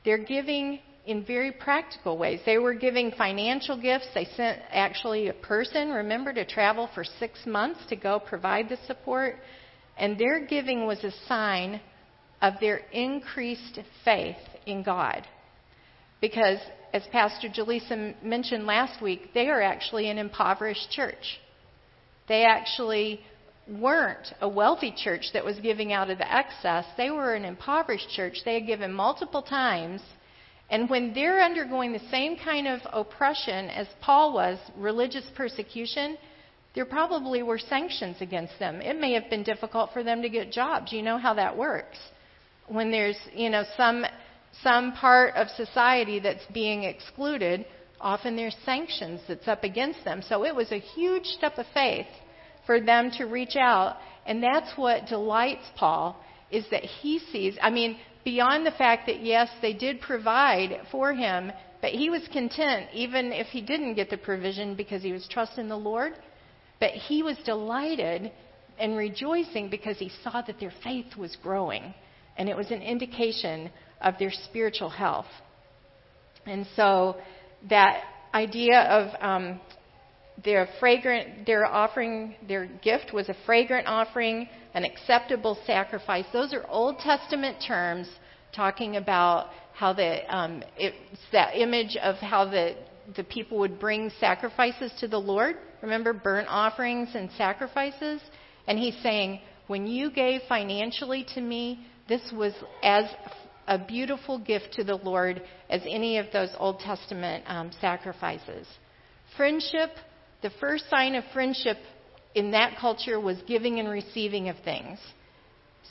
They're 0.05 0.19
giving 0.19 0.81
in 1.07 1.25
very 1.25 1.51
practical 1.51 2.19
ways. 2.19 2.41
They 2.45 2.59
were 2.59 2.75
giving 2.75 3.11
financial 3.13 3.81
gifts. 3.81 4.07
They 4.15 4.27
sent 4.37 4.61
actually 4.71 5.29
a 5.29 5.35
person, 5.35 5.91
remember, 5.91 6.33
to 6.33 6.45
travel 6.45 6.89
for 6.95 7.05
six 7.05 7.47
months 7.47 7.81
to 7.89 7.97
go 7.97 8.21
provide 8.21 8.69
the 8.69 8.79
support. 8.87 9.37
And 9.99 10.19
their 10.19 10.47
giving 10.47 10.87
was 10.87 11.03
a 11.05 11.13
sign 11.27 11.81
of 12.41 12.55
their 12.61 12.79
increased 12.93 13.81
faith 14.05 14.37
in 14.67 14.83
God. 14.83 15.27
Because, 16.21 16.59
as 16.93 17.03
Pastor 17.13 17.49
Jaleesa 17.49 18.23
mentioned 18.23 18.67
last 18.67 19.03
week, 19.03 19.31
they 19.35 19.49
are 19.49 19.63
actually 19.63 20.11
an 20.11 20.19
impoverished 20.19 20.91
church. 20.91 21.41
They 22.29 22.45
actually 22.45 23.21
weren't 23.70 24.33
a 24.40 24.48
wealthy 24.48 24.92
church 24.96 25.26
that 25.33 25.44
was 25.44 25.59
giving 25.61 25.92
out 25.92 26.11
of 26.11 26.18
the 26.18 26.33
excess. 26.33 26.85
They 26.96 27.11
were 27.11 27.35
an 27.35 27.44
impoverished 27.44 28.11
church. 28.11 28.38
They 28.44 28.54
had 28.54 28.66
given 28.66 28.92
multiple 28.92 29.42
times. 29.42 30.02
And 30.70 30.88
when 30.88 31.12
they're 31.14 31.42
undergoing 31.42 31.92
the 31.92 32.09
same 32.11 32.37
kind 32.37 32.66
of 32.68 32.80
oppression 32.92 33.70
as 33.70 33.87
Paul 34.00 34.33
was, 34.33 34.59
religious 34.76 35.24
persecution, 35.35 36.16
there 36.74 36.85
probably 36.85 37.42
were 37.42 37.59
sanctions 37.59 38.16
against 38.20 38.59
them. 38.59 38.80
It 38.80 38.98
may 38.98 39.12
have 39.14 39.28
been 39.28 39.42
difficult 39.42 39.90
for 39.92 40.04
them 40.04 40.22
to 40.22 40.28
get 40.28 40.52
jobs. 40.52 40.92
You 40.92 41.02
know 41.02 41.18
how 41.18 41.35
that 41.35 41.56
works 41.56 41.98
when 42.70 42.90
there's, 42.90 43.18
you 43.35 43.50
know, 43.50 43.64
some, 43.76 44.04
some 44.62 44.92
part 44.92 45.35
of 45.35 45.48
society 45.48 46.20
that's 46.20 46.44
being 46.54 46.85
excluded, 46.85 47.66
often 48.00 48.37
there's 48.37 48.56
sanctions 48.64 49.20
that's 49.28 49.48
up 49.48 49.64
against 49.64 50.04
them. 50.04 50.22
So 50.22 50.44
it 50.44 50.54
was 50.54 50.70
a 50.70 50.78
huge 50.78 51.24
step 51.24 51.59
of 51.59 51.66
faith 51.74 52.06
for 52.70 52.80
them 52.80 53.11
to 53.11 53.24
reach 53.24 53.56
out. 53.56 53.96
And 54.26 54.40
that's 54.40 54.78
what 54.78 55.06
delights 55.06 55.64
Paul, 55.74 56.16
is 56.52 56.64
that 56.70 56.85
he 56.85 57.18
sees, 57.18 57.59
I 57.61 57.68
mean, 57.68 57.96
beyond 58.24 58.64
the 58.64 58.70
fact 58.70 59.09
that, 59.09 59.24
yes, 59.24 59.48
they 59.61 59.72
did 59.72 60.00
provide 60.00 60.83
for 60.92 61.12
him, 61.12 61.50
but 61.83 61.90
he 61.90 62.11
was 62.11 62.22
content 62.33 62.87
even 62.94 63.33
if 63.33 63.48
he 63.48 63.61
didn't 63.61 63.94
get 63.94 64.09
the 64.09 64.16
provision 64.16 64.76
because 64.76 65.02
he 65.02 65.11
was 65.11 65.26
trusting 65.28 65.66
the 65.66 65.76
Lord. 65.76 66.12
But 66.78 66.92
he 66.92 67.24
was 67.24 67.37
delighted 67.44 68.30
and 68.78 68.96
rejoicing 68.96 69.68
because 69.68 69.98
he 69.98 70.12
saw 70.22 70.40
that 70.40 70.61
their 70.61 70.72
faith 70.85 71.16
was 71.18 71.37
growing 71.42 71.92
and 72.38 72.48
it 72.48 72.56
was 72.56 72.70
an 72.70 72.83
indication 72.83 73.68
of 74.00 74.14
their 74.20 74.30
spiritual 74.30 74.90
health. 74.90 75.26
And 76.46 76.64
so 76.76 77.16
that 77.68 78.04
idea 78.33 78.78
of 78.78 79.09
um, 79.20 79.61
their 80.44 80.68
fragrant, 80.79 81.46
their 81.46 81.66
offering, 81.66 82.35
their 82.46 82.66
gift 82.66 83.12
was 83.12 83.29
a 83.29 83.37
fragrant 83.46 83.87
offering, 83.87 84.48
an 84.74 84.85
acceptable 84.85 85.59
sacrifice. 85.66 86.24
Those 86.33 86.55
are 86.55 86.64
Old 86.68 86.98
Testament 86.98 87.62
terms 87.66 88.09
talking 88.55 88.96
about 88.96 89.48
how 89.74 89.92
the 89.92 90.35
um, 90.35 90.62
it's 90.76 90.96
that 91.33 91.57
image 91.57 91.96
of 91.96 92.16
how 92.16 92.44
the 92.44 92.74
the 93.16 93.24
people 93.24 93.59
would 93.59 93.81
bring 93.81 94.11
sacrifices 94.20 94.92
to 95.00 95.09
the 95.09 95.18
Lord. 95.18 95.57
Remember 95.83 96.12
burnt 96.12 96.48
offerings 96.48 97.11
and 97.14 97.31
sacrifices, 97.37 98.20
and 98.66 98.79
he's 98.79 98.96
saying, 99.03 99.40
when 99.66 99.87
you 99.87 100.11
gave 100.11 100.42
financially 100.48 101.24
to 101.35 101.40
me, 101.40 101.87
this 102.09 102.33
was 102.33 102.53
as 102.83 103.05
a 103.66 103.79
beautiful 103.79 104.38
gift 104.38 104.72
to 104.74 104.85
the 104.85 104.96
Lord 104.96 105.42
as 105.68 105.81
any 105.87 106.18
of 106.18 106.26
those 106.33 106.50
Old 106.59 106.81
Testament 106.81 107.44
um, 107.46 107.70
sacrifices. 107.81 108.66
Friendship, 109.37 109.90
the 110.42 110.50
first 110.61 110.88
sign 110.88 111.14
of 111.14 111.24
friendship 111.33 111.76
in 112.35 112.53
that 112.53 112.79
culture 112.79 113.18
was 113.20 113.37
giving 113.46 113.81
and 113.81 113.88
receiving 113.88 114.48
of 114.48 114.57
things. 114.64 114.98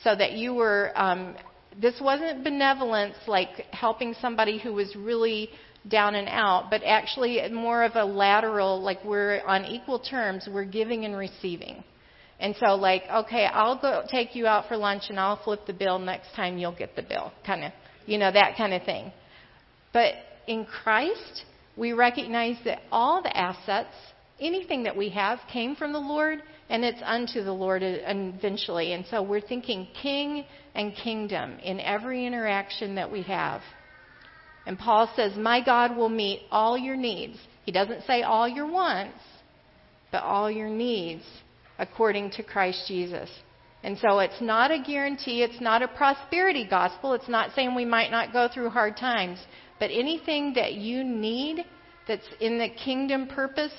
So 0.04 0.16
that 0.16 0.34
you 0.34 0.54
were, 0.54 0.92
um, 0.96 1.36
this 1.80 2.00
wasn't 2.02 2.44
benevolence 2.44 3.16
like 3.28 3.66
helping 3.72 4.16
somebody 4.22 4.58
who 4.58 4.74
was 4.74 4.96
really 4.96 5.50
down 5.88 6.16
and 6.16 6.28
out, 6.30 6.70
but 6.70 6.82
actually 6.86 7.42
more 7.50 7.84
of 7.84 7.96
a 7.96 8.06
lateral, 8.06 8.82
like 8.82 9.04
we're 9.04 9.42
on 9.46 9.66
equal 9.66 10.00
terms, 10.00 10.48
we're 10.52 10.66
giving 10.66 11.06
and 11.06 11.18
receiving. 11.18 11.84
And 12.40 12.56
so, 12.58 12.76
like, 12.76 13.04
okay, 13.12 13.46
I'll 13.46 13.80
go 13.80 14.04
take 14.10 14.36
you 14.36 14.48
out 14.48 14.70
for 14.70 14.78
lunch 14.78 15.04
and 15.10 15.20
I'll 15.20 15.42
flip 15.44 15.66
the 15.68 15.74
bill 15.74 16.00
next 16.00 16.34
time 16.36 16.58
you'll 16.58 16.76
get 16.76 16.96
the 16.96 17.02
bill. 17.02 17.34
Kind 17.46 17.66
of, 17.66 17.74
you 18.06 18.18
know, 18.18 18.32
that 18.32 18.56
kind 18.56 18.74
of 18.74 18.84
thing. 18.84 19.12
But 19.92 20.14
in 20.48 20.66
Christ, 20.66 21.44
we 21.76 21.92
recognize 21.92 22.56
that 22.64 22.80
all 22.92 23.22
the 23.22 23.36
assets, 23.36 23.94
anything 24.42 24.84
that 24.84 24.96
we 24.96 25.10
have, 25.10 25.40
came 25.52 25.76
from 25.76 25.94
the 25.94 26.00
Lord 26.00 26.42
and 26.70 26.86
it's 26.86 27.02
unto 27.04 27.44
the 27.44 27.52
Lord 27.52 27.82
eventually. 27.84 28.94
And 28.94 29.06
so 29.10 29.24
we're 29.24 29.42
thinking 29.42 29.88
king 30.02 30.46
and 30.76 30.96
kingdom 30.96 31.58
in 31.64 31.80
every 31.80 32.26
interaction 32.26 32.96
that 32.96 33.12
we 33.12 33.24
have. 33.24 33.62
And 34.66 34.78
Paul 34.78 35.12
says, 35.16 35.36
My 35.36 35.64
God 35.64 35.98
will 35.98 36.10
meet 36.10 36.42
all 36.52 36.78
your 36.78 36.96
needs. 36.96 37.38
He 37.66 37.72
doesn't 37.72 38.06
say 38.06 38.22
all 38.22 38.48
your 38.48 38.68
wants, 38.68 39.18
but 40.12 40.24
all 40.24 40.50
your 40.50 40.70
needs 40.70 41.24
according 41.80 42.32
to 42.32 42.44
Christ 42.44 42.84
Jesus. 42.88 43.30
And 43.82 43.98
so 43.98 44.20
it's 44.20 44.42
not 44.42 44.72
a 44.72 44.80
guarantee, 44.80 45.42
it's 45.42 45.62
not 45.62 45.82
a 45.82 45.88
prosperity 45.88 46.68
gospel. 46.70 47.14
It's 47.14 47.30
not 47.30 47.56
saying 47.56 47.74
we 47.74 47.86
might 47.86 48.12
not 48.12 48.34
go 48.34 48.50
through 48.54 48.70
hard 48.70 48.98
times, 48.98 49.40
but 49.80 49.90
anything 49.90 50.54
that 50.56 50.74
you 50.74 51.04
need 51.04 51.66
that's 52.08 52.28
in 52.42 52.58
the 52.60 52.70
kingdom 52.70 53.28
purpose 53.28 53.72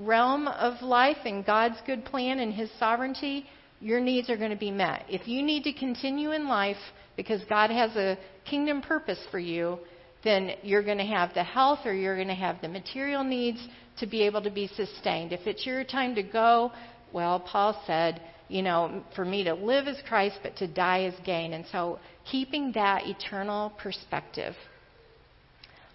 realm 0.00 0.48
of 0.48 0.82
life 0.82 1.18
and 1.24 1.44
God's 1.44 1.76
good 1.86 2.04
plan 2.04 2.40
and 2.40 2.52
His 2.52 2.70
sovereignty, 2.78 3.46
your 3.80 4.00
needs 4.00 4.28
are 4.30 4.36
going 4.36 4.50
to 4.50 4.56
be 4.56 4.70
met. 4.70 5.04
If 5.08 5.28
you 5.28 5.42
need 5.42 5.64
to 5.64 5.72
continue 5.72 6.32
in 6.32 6.48
life 6.48 6.76
because 7.16 7.42
God 7.48 7.70
has 7.70 7.94
a 7.96 8.18
kingdom 8.44 8.82
purpose 8.82 9.20
for 9.30 9.38
you, 9.38 9.78
then 10.24 10.52
you're 10.62 10.82
going 10.82 10.98
to 10.98 11.04
have 11.04 11.32
the 11.34 11.44
health 11.44 11.80
or 11.84 11.94
you're 11.94 12.16
going 12.16 12.28
to 12.28 12.34
have 12.34 12.60
the 12.60 12.68
material 12.68 13.24
needs 13.24 13.66
to 13.98 14.06
be 14.06 14.22
able 14.22 14.42
to 14.42 14.50
be 14.50 14.66
sustained. 14.68 15.32
If 15.32 15.46
it's 15.46 15.64
your 15.64 15.84
time 15.84 16.14
to 16.14 16.22
go, 16.22 16.72
well, 17.12 17.40
Paul 17.40 17.82
said, 17.86 18.20
you 18.48 18.62
know, 18.62 19.02
for 19.14 19.24
me 19.24 19.44
to 19.44 19.54
live 19.54 19.86
is 19.86 19.96
Christ, 20.08 20.38
but 20.42 20.56
to 20.56 20.66
die 20.66 21.04
is 21.04 21.14
gain. 21.24 21.52
And 21.52 21.64
so 21.70 21.98
keeping 22.30 22.72
that 22.72 23.06
eternal 23.06 23.72
perspective. 23.82 24.54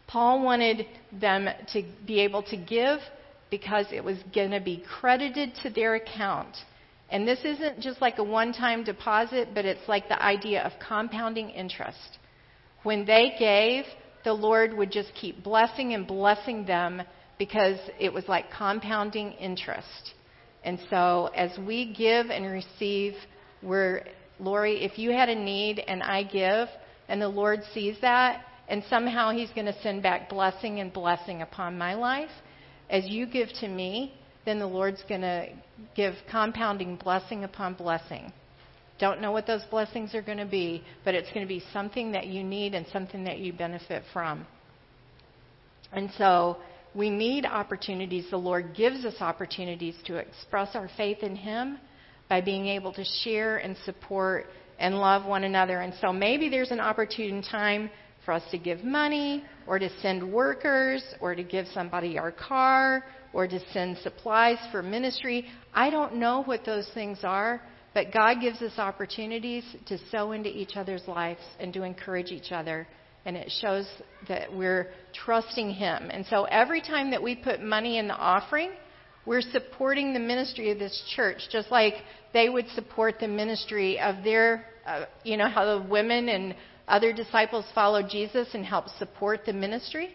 Paul 0.07 0.43
wanted 0.43 0.85
them 1.11 1.47
to 1.73 1.83
be 2.05 2.21
able 2.21 2.43
to 2.43 2.57
give 2.57 2.99
because 3.57 3.85
it 3.93 4.03
was 4.03 4.17
going 4.33 4.51
to 4.51 4.59
be 4.59 4.83
credited 4.99 5.55
to 5.63 5.69
their 5.69 5.95
account. 5.95 6.53
And 7.09 7.25
this 7.25 7.39
isn't 7.45 7.79
just 7.79 8.01
like 8.01 8.17
a 8.17 8.23
one 8.23 8.51
time 8.51 8.83
deposit, 8.83 9.49
but 9.53 9.63
it's 9.63 9.87
like 9.87 10.09
the 10.09 10.21
idea 10.21 10.61
of 10.61 10.73
compounding 10.85 11.51
interest. 11.51 12.17
When 12.83 13.05
they 13.05 13.33
gave, 13.39 13.85
the 14.25 14.33
Lord 14.33 14.73
would 14.73 14.91
just 14.91 15.13
keep 15.13 15.41
blessing 15.41 15.93
and 15.93 16.05
blessing 16.05 16.65
them 16.65 17.01
because 17.39 17.79
it 17.97 18.11
was 18.11 18.27
like 18.27 18.51
compounding 18.51 19.31
interest. 19.33 20.13
And 20.65 20.77
so 20.89 21.29
as 21.33 21.57
we 21.57 21.93
give 21.93 22.29
and 22.29 22.45
receive, 22.47 23.13
we're, 23.63 24.03
Lori, 24.37 24.83
if 24.83 24.99
you 24.99 25.11
had 25.11 25.29
a 25.29 25.35
need 25.35 25.79
and 25.79 26.03
I 26.03 26.23
give, 26.23 26.67
and 27.07 27.21
the 27.21 27.29
Lord 27.29 27.61
sees 27.73 27.95
that, 28.01 28.43
and 28.67 28.83
somehow 28.89 29.31
He's 29.31 29.51
going 29.51 29.67
to 29.67 29.81
send 29.81 30.03
back 30.03 30.27
blessing 30.27 30.81
and 30.81 30.91
blessing 30.91 31.41
upon 31.41 31.77
my 31.77 31.93
life, 31.93 32.31
as 32.89 33.05
you 33.07 33.25
give 33.25 33.49
to 33.61 33.67
me, 33.67 34.13
then 34.45 34.59
the 34.59 34.67
Lord's 34.67 35.03
going 35.09 35.21
to 35.21 35.47
give 35.95 36.13
compounding 36.29 36.95
blessing 36.97 37.43
upon 37.43 37.73
blessing. 37.73 38.31
Don't 38.99 39.19
know 39.19 39.31
what 39.31 39.45
those 39.45 39.63
blessings 39.69 40.15
are 40.15 40.21
going 40.21 40.37
to 40.37 40.45
be, 40.45 40.83
but 41.03 41.15
it's 41.15 41.29
going 41.33 41.45
to 41.45 41.47
be 41.47 41.63
something 41.73 42.11
that 42.13 42.27
you 42.27 42.43
need 42.43 42.73
and 42.73 42.85
something 42.93 43.23
that 43.25 43.39
you 43.39 43.51
benefit 43.51 44.03
from. 44.13 44.45
And 45.91 46.09
so 46.17 46.57
we 46.93 47.09
need 47.09 47.45
opportunities. 47.45 48.27
The 48.29 48.37
Lord 48.37 48.73
gives 48.75 49.03
us 49.03 49.15
opportunities 49.19 49.95
to 50.05 50.15
express 50.15 50.75
our 50.75 50.89
faith 50.95 51.23
in 51.23 51.35
Him 51.35 51.79
by 52.29 52.41
being 52.41 52.67
able 52.67 52.93
to 52.93 53.03
share 53.23 53.57
and 53.57 53.75
support 53.83 54.45
and 54.79 54.95
love 54.95 55.25
one 55.25 55.43
another. 55.43 55.81
And 55.81 55.93
so 56.01 56.13
maybe 56.13 56.49
there's 56.49 56.71
an 56.71 56.79
opportune 56.79 57.41
time 57.41 57.89
for 58.25 58.33
us 58.33 58.43
to 58.51 58.57
give 58.57 58.83
money 58.83 59.43
or 59.67 59.79
to 59.79 59.89
send 60.01 60.33
workers 60.33 61.03
or 61.21 61.35
to 61.35 61.43
give 61.43 61.67
somebody 61.73 62.17
our 62.17 62.31
car 62.31 63.05
or 63.31 63.47
to 63.47 63.59
send 63.71 63.97
supplies 63.99 64.57
for 64.71 64.81
ministry. 64.81 65.45
I 65.73 65.89
don't 65.89 66.15
know 66.15 66.43
what 66.43 66.65
those 66.65 66.89
things 66.93 67.19
are, 67.23 67.61
but 67.93 68.11
God 68.11 68.41
gives 68.41 68.61
us 68.61 68.73
opportunities 68.77 69.63
to 69.85 69.97
sow 70.11 70.31
into 70.31 70.49
each 70.49 70.75
other's 70.75 71.07
lives 71.07 71.41
and 71.59 71.73
to 71.73 71.83
encourage 71.83 72.31
each 72.31 72.51
other 72.51 72.87
and 73.25 73.35
it 73.35 73.51
shows 73.59 73.87
that 74.27 74.53
we're 74.53 74.91
trusting 75.13 75.71
Him. 75.71 76.09
And 76.11 76.25
so 76.27 76.43
every 76.45 76.81
time 76.81 77.11
that 77.11 77.21
we 77.21 77.35
put 77.35 77.61
money 77.61 77.97
in 77.97 78.07
the 78.07 78.13
offering, 78.13 78.71
we're 79.25 79.41
supporting 79.41 80.13
the 80.13 80.19
ministry 80.19 80.69
of 80.71 80.77
this 80.77 81.03
church, 81.15 81.41
just 81.51 81.71
like 81.71 81.95
they 82.33 82.47
would 82.49 82.67
support 82.69 83.19
the 83.19 83.27
ministry 83.27 83.99
of 83.99 84.23
their, 84.23 84.65
uh, 84.85 85.05
you 85.23 85.37
know, 85.37 85.49
how 85.49 85.79
the 85.79 85.87
women 85.87 86.29
and 86.29 86.55
other 86.87 87.13
disciples 87.13 87.65
followed 87.73 88.09
Jesus 88.09 88.47
and 88.53 88.65
helped 88.65 88.91
support 88.97 89.45
the 89.45 89.53
ministry. 89.53 90.09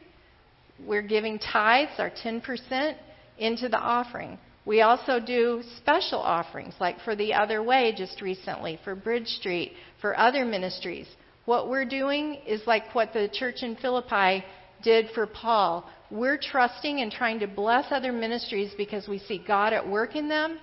We're 0.86 1.02
giving 1.02 1.38
tithes, 1.38 1.92
our 1.98 2.10
10%, 2.10 2.94
into 3.38 3.68
the 3.68 3.78
offering. 3.78 4.38
We 4.64 4.82
also 4.82 5.18
do 5.18 5.62
special 5.78 6.20
offerings, 6.20 6.74
like 6.78 7.00
for 7.00 7.16
the 7.16 7.34
Other 7.34 7.62
Way 7.62 7.94
just 7.96 8.20
recently, 8.20 8.78
for 8.84 8.94
Bridge 8.94 9.26
Street, 9.26 9.72
for 10.00 10.18
other 10.18 10.44
ministries. 10.44 11.06
What 11.46 11.68
we're 11.68 11.86
doing 11.86 12.36
is 12.46 12.66
like 12.66 12.94
what 12.94 13.12
the 13.12 13.28
church 13.32 13.62
in 13.62 13.76
Philippi 13.76 14.44
did 14.82 15.10
for 15.14 15.26
Paul. 15.26 15.88
We're 16.10 16.38
trusting 16.38 17.00
and 17.00 17.10
trying 17.10 17.40
to 17.40 17.46
bless 17.46 17.86
other 17.90 18.12
ministries 18.12 18.72
because 18.76 19.08
we 19.08 19.18
see 19.18 19.42
God 19.44 19.72
at 19.72 19.86
work 19.86 20.14
in 20.14 20.28
them, 20.28 20.58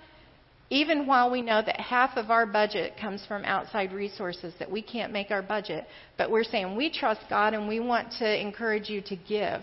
even 0.69 1.07
while 1.07 1.31
we 1.31 1.41
know 1.41 1.61
that 1.61 1.79
half 1.79 2.17
of 2.17 2.29
our 2.29 2.45
budget 2.45 2.93
comes 2.99 3.25
from 3.25 3.45
outside 3.45 3.93
resources, 3.93 4.53
that 4.59 4.69
we 4.69 4.81
can't 4.81 5.13
make 5.13 5.31
our 5.31 5.41
budget. 5.41 5.85
But 6.17 6.29
we're 6.29 6.43
saying 6.43 6.75
we 6.75 6.91
trust 6.91 7.21
God 7.29 7.53
and 7.53 7.67
we 7.67 7.79
want 7.79 8.11
to 8.19 8.41
encourage 8.41 8.89
you 8.89 9.01
to 9.03 9.15
give. 9.15 9.61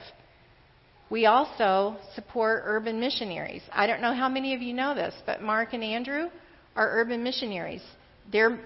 We 1.10 1.26
also 1.26 1.96
support 2.14 2.62
urban 2.64 2.98
missionaries. 2.98 3.62
I 3.70 3.86
don't 3.86 4.00
know 4.00 4.14
how 4.14 4.28
many 4.28 4.54
of 4.54 4.62
you 4.62 4.72
know 4.72 4.94
this, 4.94 5.14
but 5.26 5.42
Mark 5.42 5.74
and 5.74 5.84
Andrew 5.84 6.28
are 6.74 6.90
urban 6.90 7.22
missionaries. 7.22 7.82
They're 8.32 8.58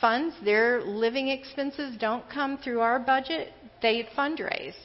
funds, 0.00 0.34
their 0.44 0.82
living 0.82 1.28
expenses 1.28 1.96
don't 1.98 2.28
come 2.28 2.58
through 2.58 2.80
our 2.80 2.98
budget, 2.98 3.52
they 3.80 4.06
fundraise. 4.16 4.76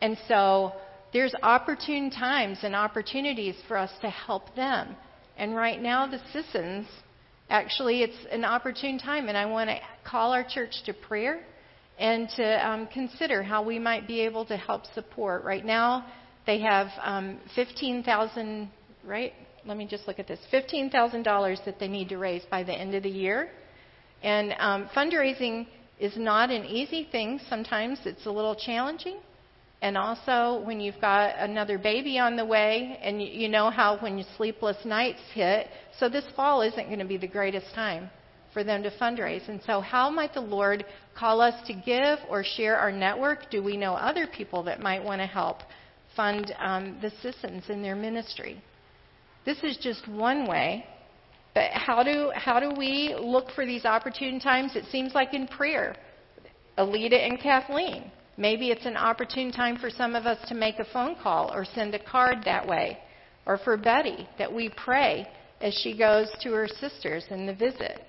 And 0.00 0.16
so 0.28 0.72
there's 1.12 1.34
opportune 1.42 2.10
times 2.10 2.58
and 2.62 2.74
opportunities 2.74 3.56
for 3.68 3.76
us 3.76 3.90
to 4.00 4.08
help 4.08 4.54
them. 4.54 4.96
And 5.42 5.56
right 5.56 5.82
now, 5.82 6.06
the 6.06 6.20
Sissons, 6.32 6.86
actually, 7.50 8.02
it's 8.04 8.26
an 8.30 8.44
opportune 8.44 8.96
time, 8.96 9.28
and 9.28 9.36
I 9.36 9.44
want 9.44 9.70
to 9.70 9.76
call 10.04 10.32
our 10.32 10.44
church 10.44 10.84
to 10.86 10.94
prayer 10.94 11.42
and 11.98 12.28
to 12.36 12.68
um, 12.68 12.86
consider 12.86 13.42
how 13.42 13.60
we 13.60 13.80
might 13.80 14.06
be 14.06 14.20
able 14.20 14.44
to 14.44 14.56
help 14.56 14.82
support. 14.94 15.42
Right 15.42 15.64
now, 15.64 16.06
they 16.46 16.60
have 16.60 16.90
um, 17.02 17.40
15,000, 17.56 18.70
right? 19.04 19.32
Let 19.66 19.76
me 19.76 19.84
just 19.84 20.06
look 20.06 20.20
at 20.20 20.28
this 20.28 20.38
$15,000 20.52 21.64
that 21.64 21.80
they 21.80 21.88
need 21.88 22.10
to 22.10 22.18
raise 22.18 22.44
by 22.48 22.62
the 22.62 22.72
end 22.72 22.94
of 22.94 23.02
the 23.02 23.10
year. 23.10 23.50
And 24.22 24.54
um, 24.60 24.88
fundraising 24.94 25.66
is 25.98 26.16
not 26.16 26.50
an 26.50 26.66
easy 26.66 27.08
thing. 27.10 27.40
Sometimes 27.50 27.98
it's 28.04 28.26
a 28.26 28.30
little 28.30 28.54
challenging. 28.54 29.16
And 29.82 29.98
also, 29.98 30.62
when 30.64 30.80
you've 30.80 31.00
got 31.00 31.34
another 31.38 31.76
baby 31.76 32.18
on 32.18 32.36
the 32.36 32.44
way, 32.44 32.98
and 33.02 33.20
you 33.20 33.48
know 33.48 33.68
how 33.68 33.98
when 33.98 34.24
sleepless 34.36 34.78
nights 34.84 35.20
hit, 35.34 35.68
so 35.98 36.08
this 36.08 36.24
fall 36.34 36.62
isn't 36.62 36.86
going 36.86 37.00
to 37.00 37.04
be 37.04 37.18
the 37.18 37.26
greatest 37.26 37.66
time 37.74 38.08
for 38.54 38.62
them 38.62 38.82
to 38.84 38.90
fundraise. 38.92 39.48
And 39.48 39.60
so, 39.66 39.80
how 39.80 40.08
might 40.08 40.34
the 40.34 40.40
Lord 40.40 40.84
call 41.14 41.40
us 41.40 41.66
to 41.66 41.74
give 41.74 42.18
or 42.30 42.44
share 42.44 42.76
our 42.76 42.92
network? 42.92 43.50
Do 43.50 43.62
we 43.62 43.76
know 43.76 43.94
other 43.94 44.26
people 44.26 44.62
that 44.62 44.80
might 44.80 45.02
want 45.02 45.20
to 45.20 45.26
help 45.26 45.58
fund 46.16 46.54
um, 46.58 46.98
the 47.00 47.10
Sissons 47.22 47.64
in 47.68 47.82
their 47.82 47.96
ministry. 47.96 48.62
This 49.44 49.58
is 49.62 49.76
just 49.78 50.06
one 50.08 50.46
way. 50.46 50.86
But 51.54 51.70
how 51.72 52.02
do, 52.02 52.32
how 52.34 52.60
do 52.60 52.72
we 52.76 53.14
look 53.18 53.50
for 53.54 53.66
these 53.66 53.84
opportune 53.84 54.40
times? 54.40 54.74
It 54.74 54.84
seems 54.90 55.14
like 55.14 55.34
in 55.34 55.46
prayer. 55.46 55.96
Alita 56.78 57.14
and 57.14 57.38
Kathleen. 57.38 58.10
Maybe 58.36 58.70
it's 58.70 58.86
an 58.86 58.96
opportune 58.96 59.52
time 59.52 59.76
for 59.76 59.90
some 59.90 60.14
of 60.14 60.26
us 60.26 60.38
to 60.48 60.54
make 60.54 60.78
a 60.78 60.86
phone 60.92 61.16
call 61.22 61.52
or 61.52 61.64
send 61.64 61.94
a 61.94 62.02
card 62.02 62.38
that 62.44 62.66
way. 62.66 62.98
Or 63.44 63.58
for 63.58 63.76
Betty, 63.76 64.28
that 64.38 64.52
we 64.52 64.70
pray 64.70 65.26
as 65.60 65.74
she 65.74 65.96
goes 65.96 66.28
to 66.42 66.52
her 66.52 66.68
sisters 66.68 67.24
in 67.30 67.46
the 67.46 67.54
visit. 67.54 68.00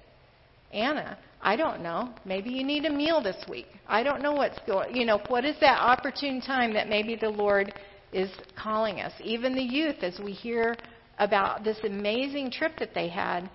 Anna, 0.71 1.17
I 1.41 1.55
don't 1.55 1.83
know. 1.83 2.13
Maybe 2.25 2.51
you 2.51 2.63
need 2.63 2.85
a 2.85 2.89
meal 2.89 3.21
this 3.21 3.43
week. 3.49 3.67
I 3.87 4.01
don't 4.01 4.21
know 4.21 4.31
what's 4.31 4.59
going. 4.65 4.95
You 4.95 5.05
know, 5.05 5.19
what 5.27 5.43
is 5.43 5.55
that 5.59 5.79
opportune 5.79 6.41
time 6.41 6.73
that 6.73 6.87
maybe 6.87 7.15
the 7.15 7.29
Lord 7.29 7.73
is 8.11 8.29
calling 8.55 9.01
us? 9.01 9.11
Even 9.21 9.53
the 9.53 9.61
youth, 9.61 9.97
as 10.01 10.19
we 10.23 10.31
hear 10.31 10.75
about 11.19 11.63
this 11.63 11.77
amazing 11.83 12.49
trip 12.49 12.73
that 12.79 12.93
they 12.95 13.09
had. 13.09 13.49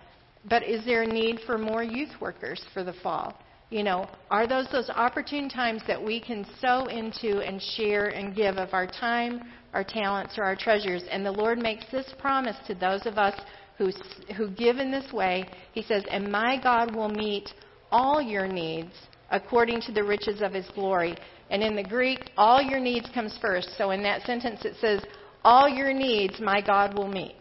But 0.48 0.62
is 0.62 0.84
there 0.84 1.02
a 1.02 1.06
need 1.06 1.40
for 1.46 1.58
more 1.58 1.82
youth 1.82 2.12
workers 2.20 2.62
for 2.72 2.84
the 2.84 2.94
fall? 3.02 3.34
You 3.70 3.82
know, 3.82 4.08
are 4.30 4.46
those 4.46 4.66
those 4.72 4.88
opportune 4.88 5.48
times 5.48 5.82
that 5.86 6.02
we 6.02 6.20
can 6.20 6.46
sow 6.58 6.86
into 6.86 7.40
and 7.40 7.60
share 7.62 8.06
and 8.08 8.34
give 8.34 8.56
of 8.56 8.72
our 8.72 8.86
time, 8.86 9.42
our 9.74 9.84
talents, 9.84 10.38
or 10.38 10.44
our 10.44 10.56
treasures? 10.56 11.02
And 11.10 11.24
the 11.24 11.32
Lord 11.32 11.58
makes 11.58 11.84
this 11.92 12.06
promise 12.18 12.56
to 12.66 12.74
those 12.74 13.04
of 13.04 13.18
us 13.18 13.38
who 13.76 13.90
who 14.36 14.48
give 14.48 14.78
in 14.78 14.90
this 14.90 15.12
way. 15.12 15.46
He 15.72 15.82
says, 15.82 16.02
"And 16.10 16.32
my 16.32 16.56
God 16.56 16.94
will 16.94 17.10
meet 17.10 17.52
all 17.92 18.22
your 18.22 18.48
needs 18.48 18.94
according 19.30 19.82
to 19.82 19.92
the 19.92 20.02
riches 20.02 20.40
of 20.40 20.54
His 20.54 20.68
glory." 20.70 21.14
And 21.50 21.62
in 21.62 21.76
the 21.76 21.82
Greek, 21.82 22.30
all 22.38 22.62
your 22.62 22.80
needs 22.80 23.08
comes 23.10 23.36
first. 23.38 23.76
So 23.76 23.90
in 23.90 24.02
that 24.02 24.22
sentence, 24.22 24.64
it 24.64 24.76
says, 24.76 25.02
"All 25.44 25.68
your 25.68 25.92
needs, 25.92 26.40
my 26.40 26.62
God 26.62 26.96
will 26.96 27.08
meet." 27.08 27.34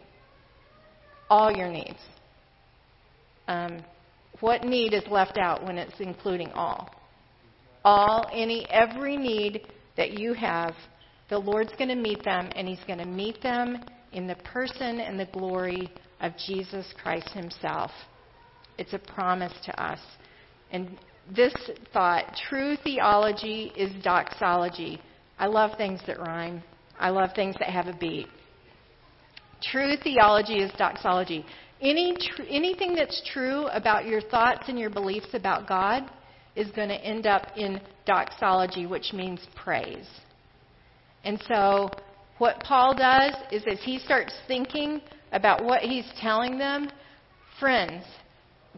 All 1.29 1.51
your 1.51 1.69
needs. 1.69 1.99
Um, 3.47 3.83
what 4.39 4.63
need 4.63 4.93
is 4.93 5.03
left 5.09 5.37
out 5.37 5.65
when 5.65 5.77
it's 5.77 5.99
including 5.99 6.51
all? 6.51 6.93
All, 7.83 8.27
any, 8.33 8.67
every 8.69 9.17
need 9.17 9.67
that 9.95 10.11
you 10.11 10.33
have, 10.33 10.75
the 11.29 11.37
Lord's 11.37 11.73
going 11.77 11.89
to 11.89 11.95
meet 11.95 12.23
them, 12.23 12.49
and 12.55 12.67
He's 12.67 12.83
going 12.85 12.99
to 12.99 13.05
meet 13.05 13.41
them 13.41 13.77
in 14.13 14.27
the 14.27 14.35
person 14.35 14.99
and 14.99 15.19
the 15.19 15.25
glory 15.25 15.91
of 16.21 16.33
Jesus 16.45 16.93
Christ 17.01 17.29
Himself. 17.29 17.91
It's 18.77 18.93
a 18.93 18.99
promise 18.99 19.53
to 19.65 19.83
us. 19.83 19.99
And 20.71 20.97
this 21.35 21.53
thought, 21.93 22.35
true 22.49 22.77
theology 22.83 23.71
is 23.75 23.91
doxology. 24.03 25.01
I 25.39 25.47
love 25.47 25.71
things 25.77 25.99
that 26.07 26.19
rhyme. 26.19 26.63
I 26.99 27.09
love 27.09 27.29
things 27.35 27.55
that 27.59 27.69
have 27.69 27.87
a 27.87 27.97
beat. 27.97 28.27
True 29.61 29.95
theology 30.03 30.59
is 30.59 30.71
doxology. 30.77 31.45
Any 31.81 32.17
tr- 32.17 32.43
anything 32.49 32.95
that's 32.95 33.21
true 33.33 33.67
about 33.67 34.05
your 34.05 34.21
thoughts 34.21 34.63
and 34.67 34.79
your 34.79 34.89
beliefs 34.89 35.33
about 35.33 35.67
God 35.67 36.09
is 36.55 36.71
going 36.71 36.89
to 36.89 36.95
end 36.95 37.27
up 37.27 37.43
in 37.55 37.79
doxology, 38.05 38.87
which 38.87 39.13
means 39.13 39.39
praise. 39.55 40.07
And 41.23 41.39
so, 41.47 41.91
what 42.39 42.63
Paul 42.63 42.95
does 42.95 43.33
is 43.51 43.63
as 43.71 43.79
he 43.83 43.99
starts 43.99 44.33
thinking 44.47 45.01
about 45.31 45.63
what 45.63 45.81
he's 45.81 46.09
telling 46.19 46.57
them, 46.57 46.89
friends, 47.59 48.03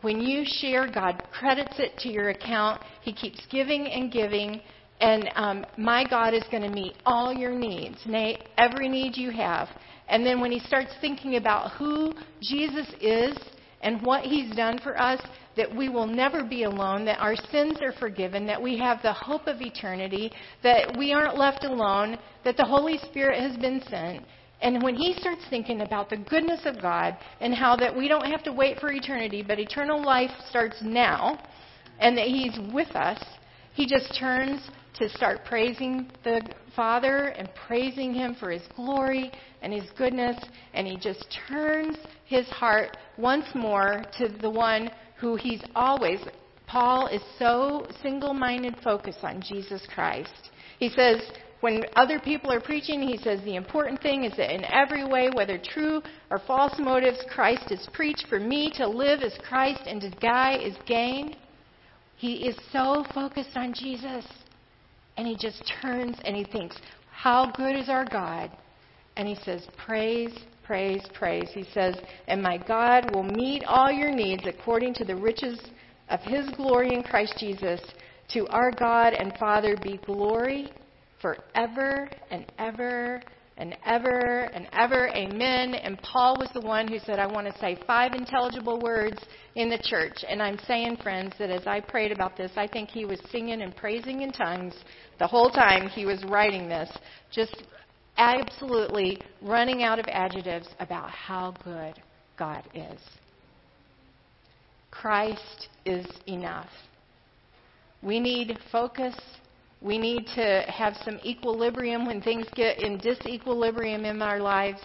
when 0.02 0.22
you 0.22 0.44
share, 0.46 0.90
God 0.92 1.22
credits 1.32 1.76
it 1.78 1.98
to 2.00 2.10
your 2.10 2.30
account. 2.30 2.82
He 3.02 3.14
keeps 3.14 3.40
giving 3.52 3.88
and 3.88 4.12
giving. 4.12 4.62
And 5.02 5.30
um, 5.36 5.66
my 5.78 6.06
God 6.08 6.34
is 6.34 6.44
going 6.52 6.64
to 6.64 6.70
meet 6.70 6.96
all 7.06 7.34
your 7.34 7.52
needs, 7.52 7.98
nay, 8.06 8.40
every 8.58 8.90
need 8.90 9.16
you 9.16 9.32
have. 9.32 9.70
And 10.10 10.26
then 10.26 10.41
when 10.41 10.52
he 10.52 10.60
starts 10.60 10.91
thinking 11.00 11.36
about 11.36 11.72
who 11.74 12.13
Jesus 12.41 12.88
is 13.00 13.38
and 13.82 14.02
what 14.02 14.24
he's 14.24 14.54
done 14.56 14.80
for 14.80 15.00
us, 15.00 15.22
that 15.56 15.74
we 15.74 15.88
will 15.89 16.08
never 16.08 16.43
be 16.43 16.63
alone, 16.63 17.06
that 17.06 17.19
our 17.19 17.36
sins 17.36 17.78
are 17.82 17.93
forgiven, 17.93 18.45
that 18.48 18.62
we 18.62 18.78
have 18.78 19.02
the 19.02 19.13
hope 19.13 19.48
of 19.48 19.62
eternity, 19.62 20.32
that 20.63 20.98
we 20.98 21.13
aren't 21.13 21.38
left 21.38 21.63
alone, 21.63 22.17
that 22.43 22.58
the 22.58 22.65
Holy 22.65 22.98
Spirit 23.10 23.39
has 23.39 23.56
been 23.58 23.82
sent. 23.89 24.26
And 24.62 24.84
when 24.84 24.95
he 24.95 25.13
starts 25.13 25.41
thinking 25.50 25.82
about 25.82 26.10
the 26.10 26.17
goodness 26.17 26.62
of 26.65 26.82
God 26.82 27.17
and 27.39 27.54
how 27.54 27.78
that 27.78 27.95
we 27.95 28.08
don't 28.08 28.30
have 28.30 28.43
to 28.43 28.52
wait 28.52 28.80
for 28.80 28.91
eternity, 28.91 29.43
but 29.45 29.60
eternal 29.60 30.04
life 30.04 30.32
starts 30.50 30.78
now, 30.82 31.39
and 32.00 32.17
that 32.17 32.28
he's 32.28 32.58
with 32.74 32.89
us, 32.95 33.24
he 33.74 33.86
just 33.86 34.17
turns 34.19 34.62
to 34.95 35.08
start 35.10 35.45
praising 35.45 36.12
the 36.24 36.41
Father 36.80 37.34
and 37.38 37.50
praising 37.68 38.13
Him 38.13 38.38
for 38.39 38.52
His 38.52 38.63
glory 38.78 39.30
and 39.62 39.74
His 39.74 39.89
goodness, 39.98 40.38
and 40.74 40.88
he 40.88 40.96
just 40.96 41.28
turns 41.50 41.98
his 42.30 42.48
heart 42.48 42.96
once 43.18 43.46
more 43.54 44.06
to 44.18 44.30
the 44.30 44.50
one 44.50 44.89
who 45.20 45.36
he's 45.36 45.62
always. 45.76 46.20
Paul 46.68 47.08
is 47.08 47.22
so 47.38 47.88
single 48.02 48.34
minded 48.34 48.76
focused 48.84 49.24
on 49.24 49.42
Jesus 49.42 49.82
Christ. 49.94 50.52
He 50.78 50.89
says, 50.89 51.22
when 51.62 51.84
other 51.96 52.20
people 52.20 52.52
are 52.54 52.62
preaching, 52.62 53.02
he 53.02 53.18
says 53.18 53.42
the 53.44 53.56
important 53.56 54.02
thing 54.02 54.24
is 54.24 54.38
that 54.38 54.54
in 54.54 54.63
every 54.63 55.04
way, 55.04 55.30
whether 55.34 55.58
true 55.58 56.02
or 56.30 56.39
false 56.48 56.80
motives, 56.80 57.18
Christ 57.30 57.72
is 57.72 57.86
preached. 57.92 58.28
For 58.30 58.39
me 58.39 58.72
to 58.76 58.88
live 58.88 59.22
is 59.22 59.38
Christ 59.50 59.82
and 59.86 60.00
to 60.00 60.12
die 60.12 60.58
is 60.63 60.76
gain. 60.86 61.36
He 62.15 62.48
is 62.48 62.56
so 62.72 63.04
focused 63.13 63.58
on 63.58 63.74
Jesus. 63.74 64.24
And 65.17 65.28
he 65.28 65.36
just 65.36 65.62
turns 65.82 66.17
and 66.24 66.36
he 66.36 66.43
thinks, 66.43 66.78
How 67.12 67.52
good 67.52 67.76
is 67.76 67.89
our 67.89 68.06
God? 68.06 68.52
And 69.17 69.28
he 69.28 69.36
says, 69.43 69.67
Praise, 69.78 70.34
praise, 70.65 71.04
praise. 71.13 71.50
He 71.54 71.65
says, 71.74 71.95
And 72.28 72.41
my 72.41 72.58
God 72.58 73.12
will 73.13 73.24
meet 73.24 73.63
all 73.65 73.91
your 73.91 74.12
needs 74.12 74.43
according 74.45 74.93
to 74.95 75.06
the 75.06 75.15
riches 75.15 75.60
of 76.10 76.22
his 76.22 76.50
glory 76.52 76.93
in 76.93 77.04
Christ 77.04 77.36
Jesus. 77.38 77.82
To 78.34 78.48
our 78.48 78.72
God 78.72 79.13
and 79.13 79.34
Father 79.38 79.76
be 79.84 80.00
glory 80.06 80.72
forever 81.22 82.10
and 82.32 82.45
ever 82.58 83.22
and 83.60 83.78
ever 83.86 84.45
and 84.54 84.67
ever. 84.74 85.10
Amen. 85.10 85.76
And 85.76 86.02
Paul 86.02 86.39
was 86.39 86.50
the 86.54 86.62
one 86.62 86.88
who 86.88 86.98
said, 87.00 87.19
I 87.19 87.28
want 87.28 87.45
to 87.45 87.60
say 87.60 87.78
five 87.86 88.13
intelligible 88.13 88.82
words 88.82 89.22
in 89.56 89.69
the 89.69 89.78
church. 89.78 90.24
And 90.28 90.41
I'm 90.41 90.58
saying, 90.65 90.98
friends, 91.04 91.34
that 91.38 91.50
as 91.52 91.67
I 91.67 91.82
prayed 91.82 92.12
about 92.12 92.38
this, 92.38 92.52
I 92.56 92.67
think 92.67 92.89
he 92.89 93.06
was 93.06 93.19
singing 93.32 93.62
and 93.62 93.76
praising 93.76 94.22
in 94.22 94.32
tongues 94.32 94.74
the 95.19 95.28
whole 95.28 95.50
time 95.52 95.89
he 95.89 96.06
was 96.06 96.24
writing 96.24 96.69
this, 96.69 96.89
just 97.32 97.63
absolutely 98.17 99.22
running 99.41 99.84
out 99.84 100.00
of 100.00 100.06
adjectives 100.08 100.67
about 100.80 101.10
how 101.10 101.54
good 101.63 101.93
God 102.38 102.63
is. 102.74 103.00
Christ 104.89 105.67
is 105.86 106.06
enough. 106.28 106.69
We 108.02 108.19
need 108.19 108.58
focus 108.72 109.15
we 109.82 109.98
need 109.98 110.28
to 110.36 110.65
have 110.68 110.96
some 111.06 111.20
equilibrium 111.24 112.06
when 112.06 112.22
things 112.22 112.46
get 112.54 112.84
in 112.84 113.00
disequilibrium 113.00 114.06
in 114.06 114.22
our 114.22 114.39
lives. 114.39 114.82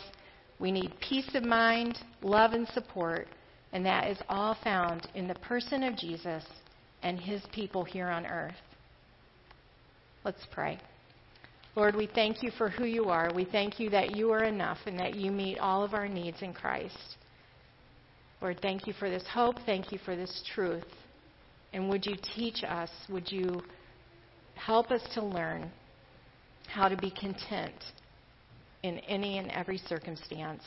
We 0.61 0.71
need 0.71 0.93
peace 1.01 1.29
of 1.35 1.45
mind, 1.45 1.99
love, 2.23 2.53
and 2.53 2.69
support. 2.69 3.27
And 3.73 3.85
that 3.87 4.09
is 4.09 4.19
all 4.29 4.57
found 4.63 5.09
in 5.15 5.27
the 5.27 5.35
person 5.35 5.83
of 5.83 5.97
Jesus 5.97 6.45
and 7.03 7.19
his 7.19 7.43
people 7.53 7.83
here 7.83 8.09
on 8.09 8.25
earth. 8.25 8.55
Let's 10.25 10.47
pray. 10.53 10.79
Lord, 11.75 11.97
we 11.97 12.07
thank 12.07 12.41
you 12.41 12.53
for 12.57 12.69
who 12.69 12.85
you 12.85 13.07
are. 13.07 13.33
We 13.35 13.45
thank 13.45 13.81
you 13.81 13.91
that 13.91 14.15
you 14.15 14.31
are 14.31 14.45
enough 14.45 14.79
and 14.87 14.99
that 15.01 15.17
you 15.17 15.33
meet 15.33 15.59
all 15.59 15.83
of 15.83 15.93
our 15.93 16.07
needs 16.07 16.41
in 16.41 16.55
Christ. 16.55 17.17
Lord, 18.41 18.61
thank 18.63 18.87
you 18.87 18.93
for 18.93 19.11
this 19.11 19.25
hope. 19.33 19.57
Thank 19.67 19.91
you 19.91 19.99
for 20.05 20.15
this 20.15 20.45
truth. 20.55 20.87
And 21.73 21.89
would 21.89 22.07
you 22.07 22.15
teach 22.37 22.63
us? 22.63 22.91
Would 23.11 23.33
you 23.33 23.61
Help 24.55 24.91
us 24.91 25.03
to 25.15 25.23
learn 25.23 25.71
how 26.69 26.89
to 26.89 26.97
be 26.97 27.11
content 27.11 27.75
in 28.83 28.99
any 29.01 29.39
and 29.39 29.51
every 29.51 29.79
circumstance, 29.79 30.63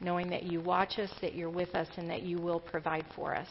knowing 0.00 0.28
that 0.30 0.42
you 0.42 0.60
watch 0.60 0.98
us, 0.98 1.10
that 1.20 1.34
you're 1.34 1.50
with 1.50 1.74
us, 1.74 1.88
and 1.96 2.10
that 2.10 2.22
you 2.22 2.38
will 2.38 2.60
provide 2.60 3.04
for 3.14 3.34
us. 3.34 3.48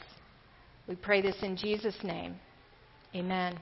We 0.88 0.96
pray 0.96 1.22
this 1.22 1.38
in 1.42 1.56
Jesus' 1.56 1.98
name. 2.04 2.36
Amen. 3.16 3.58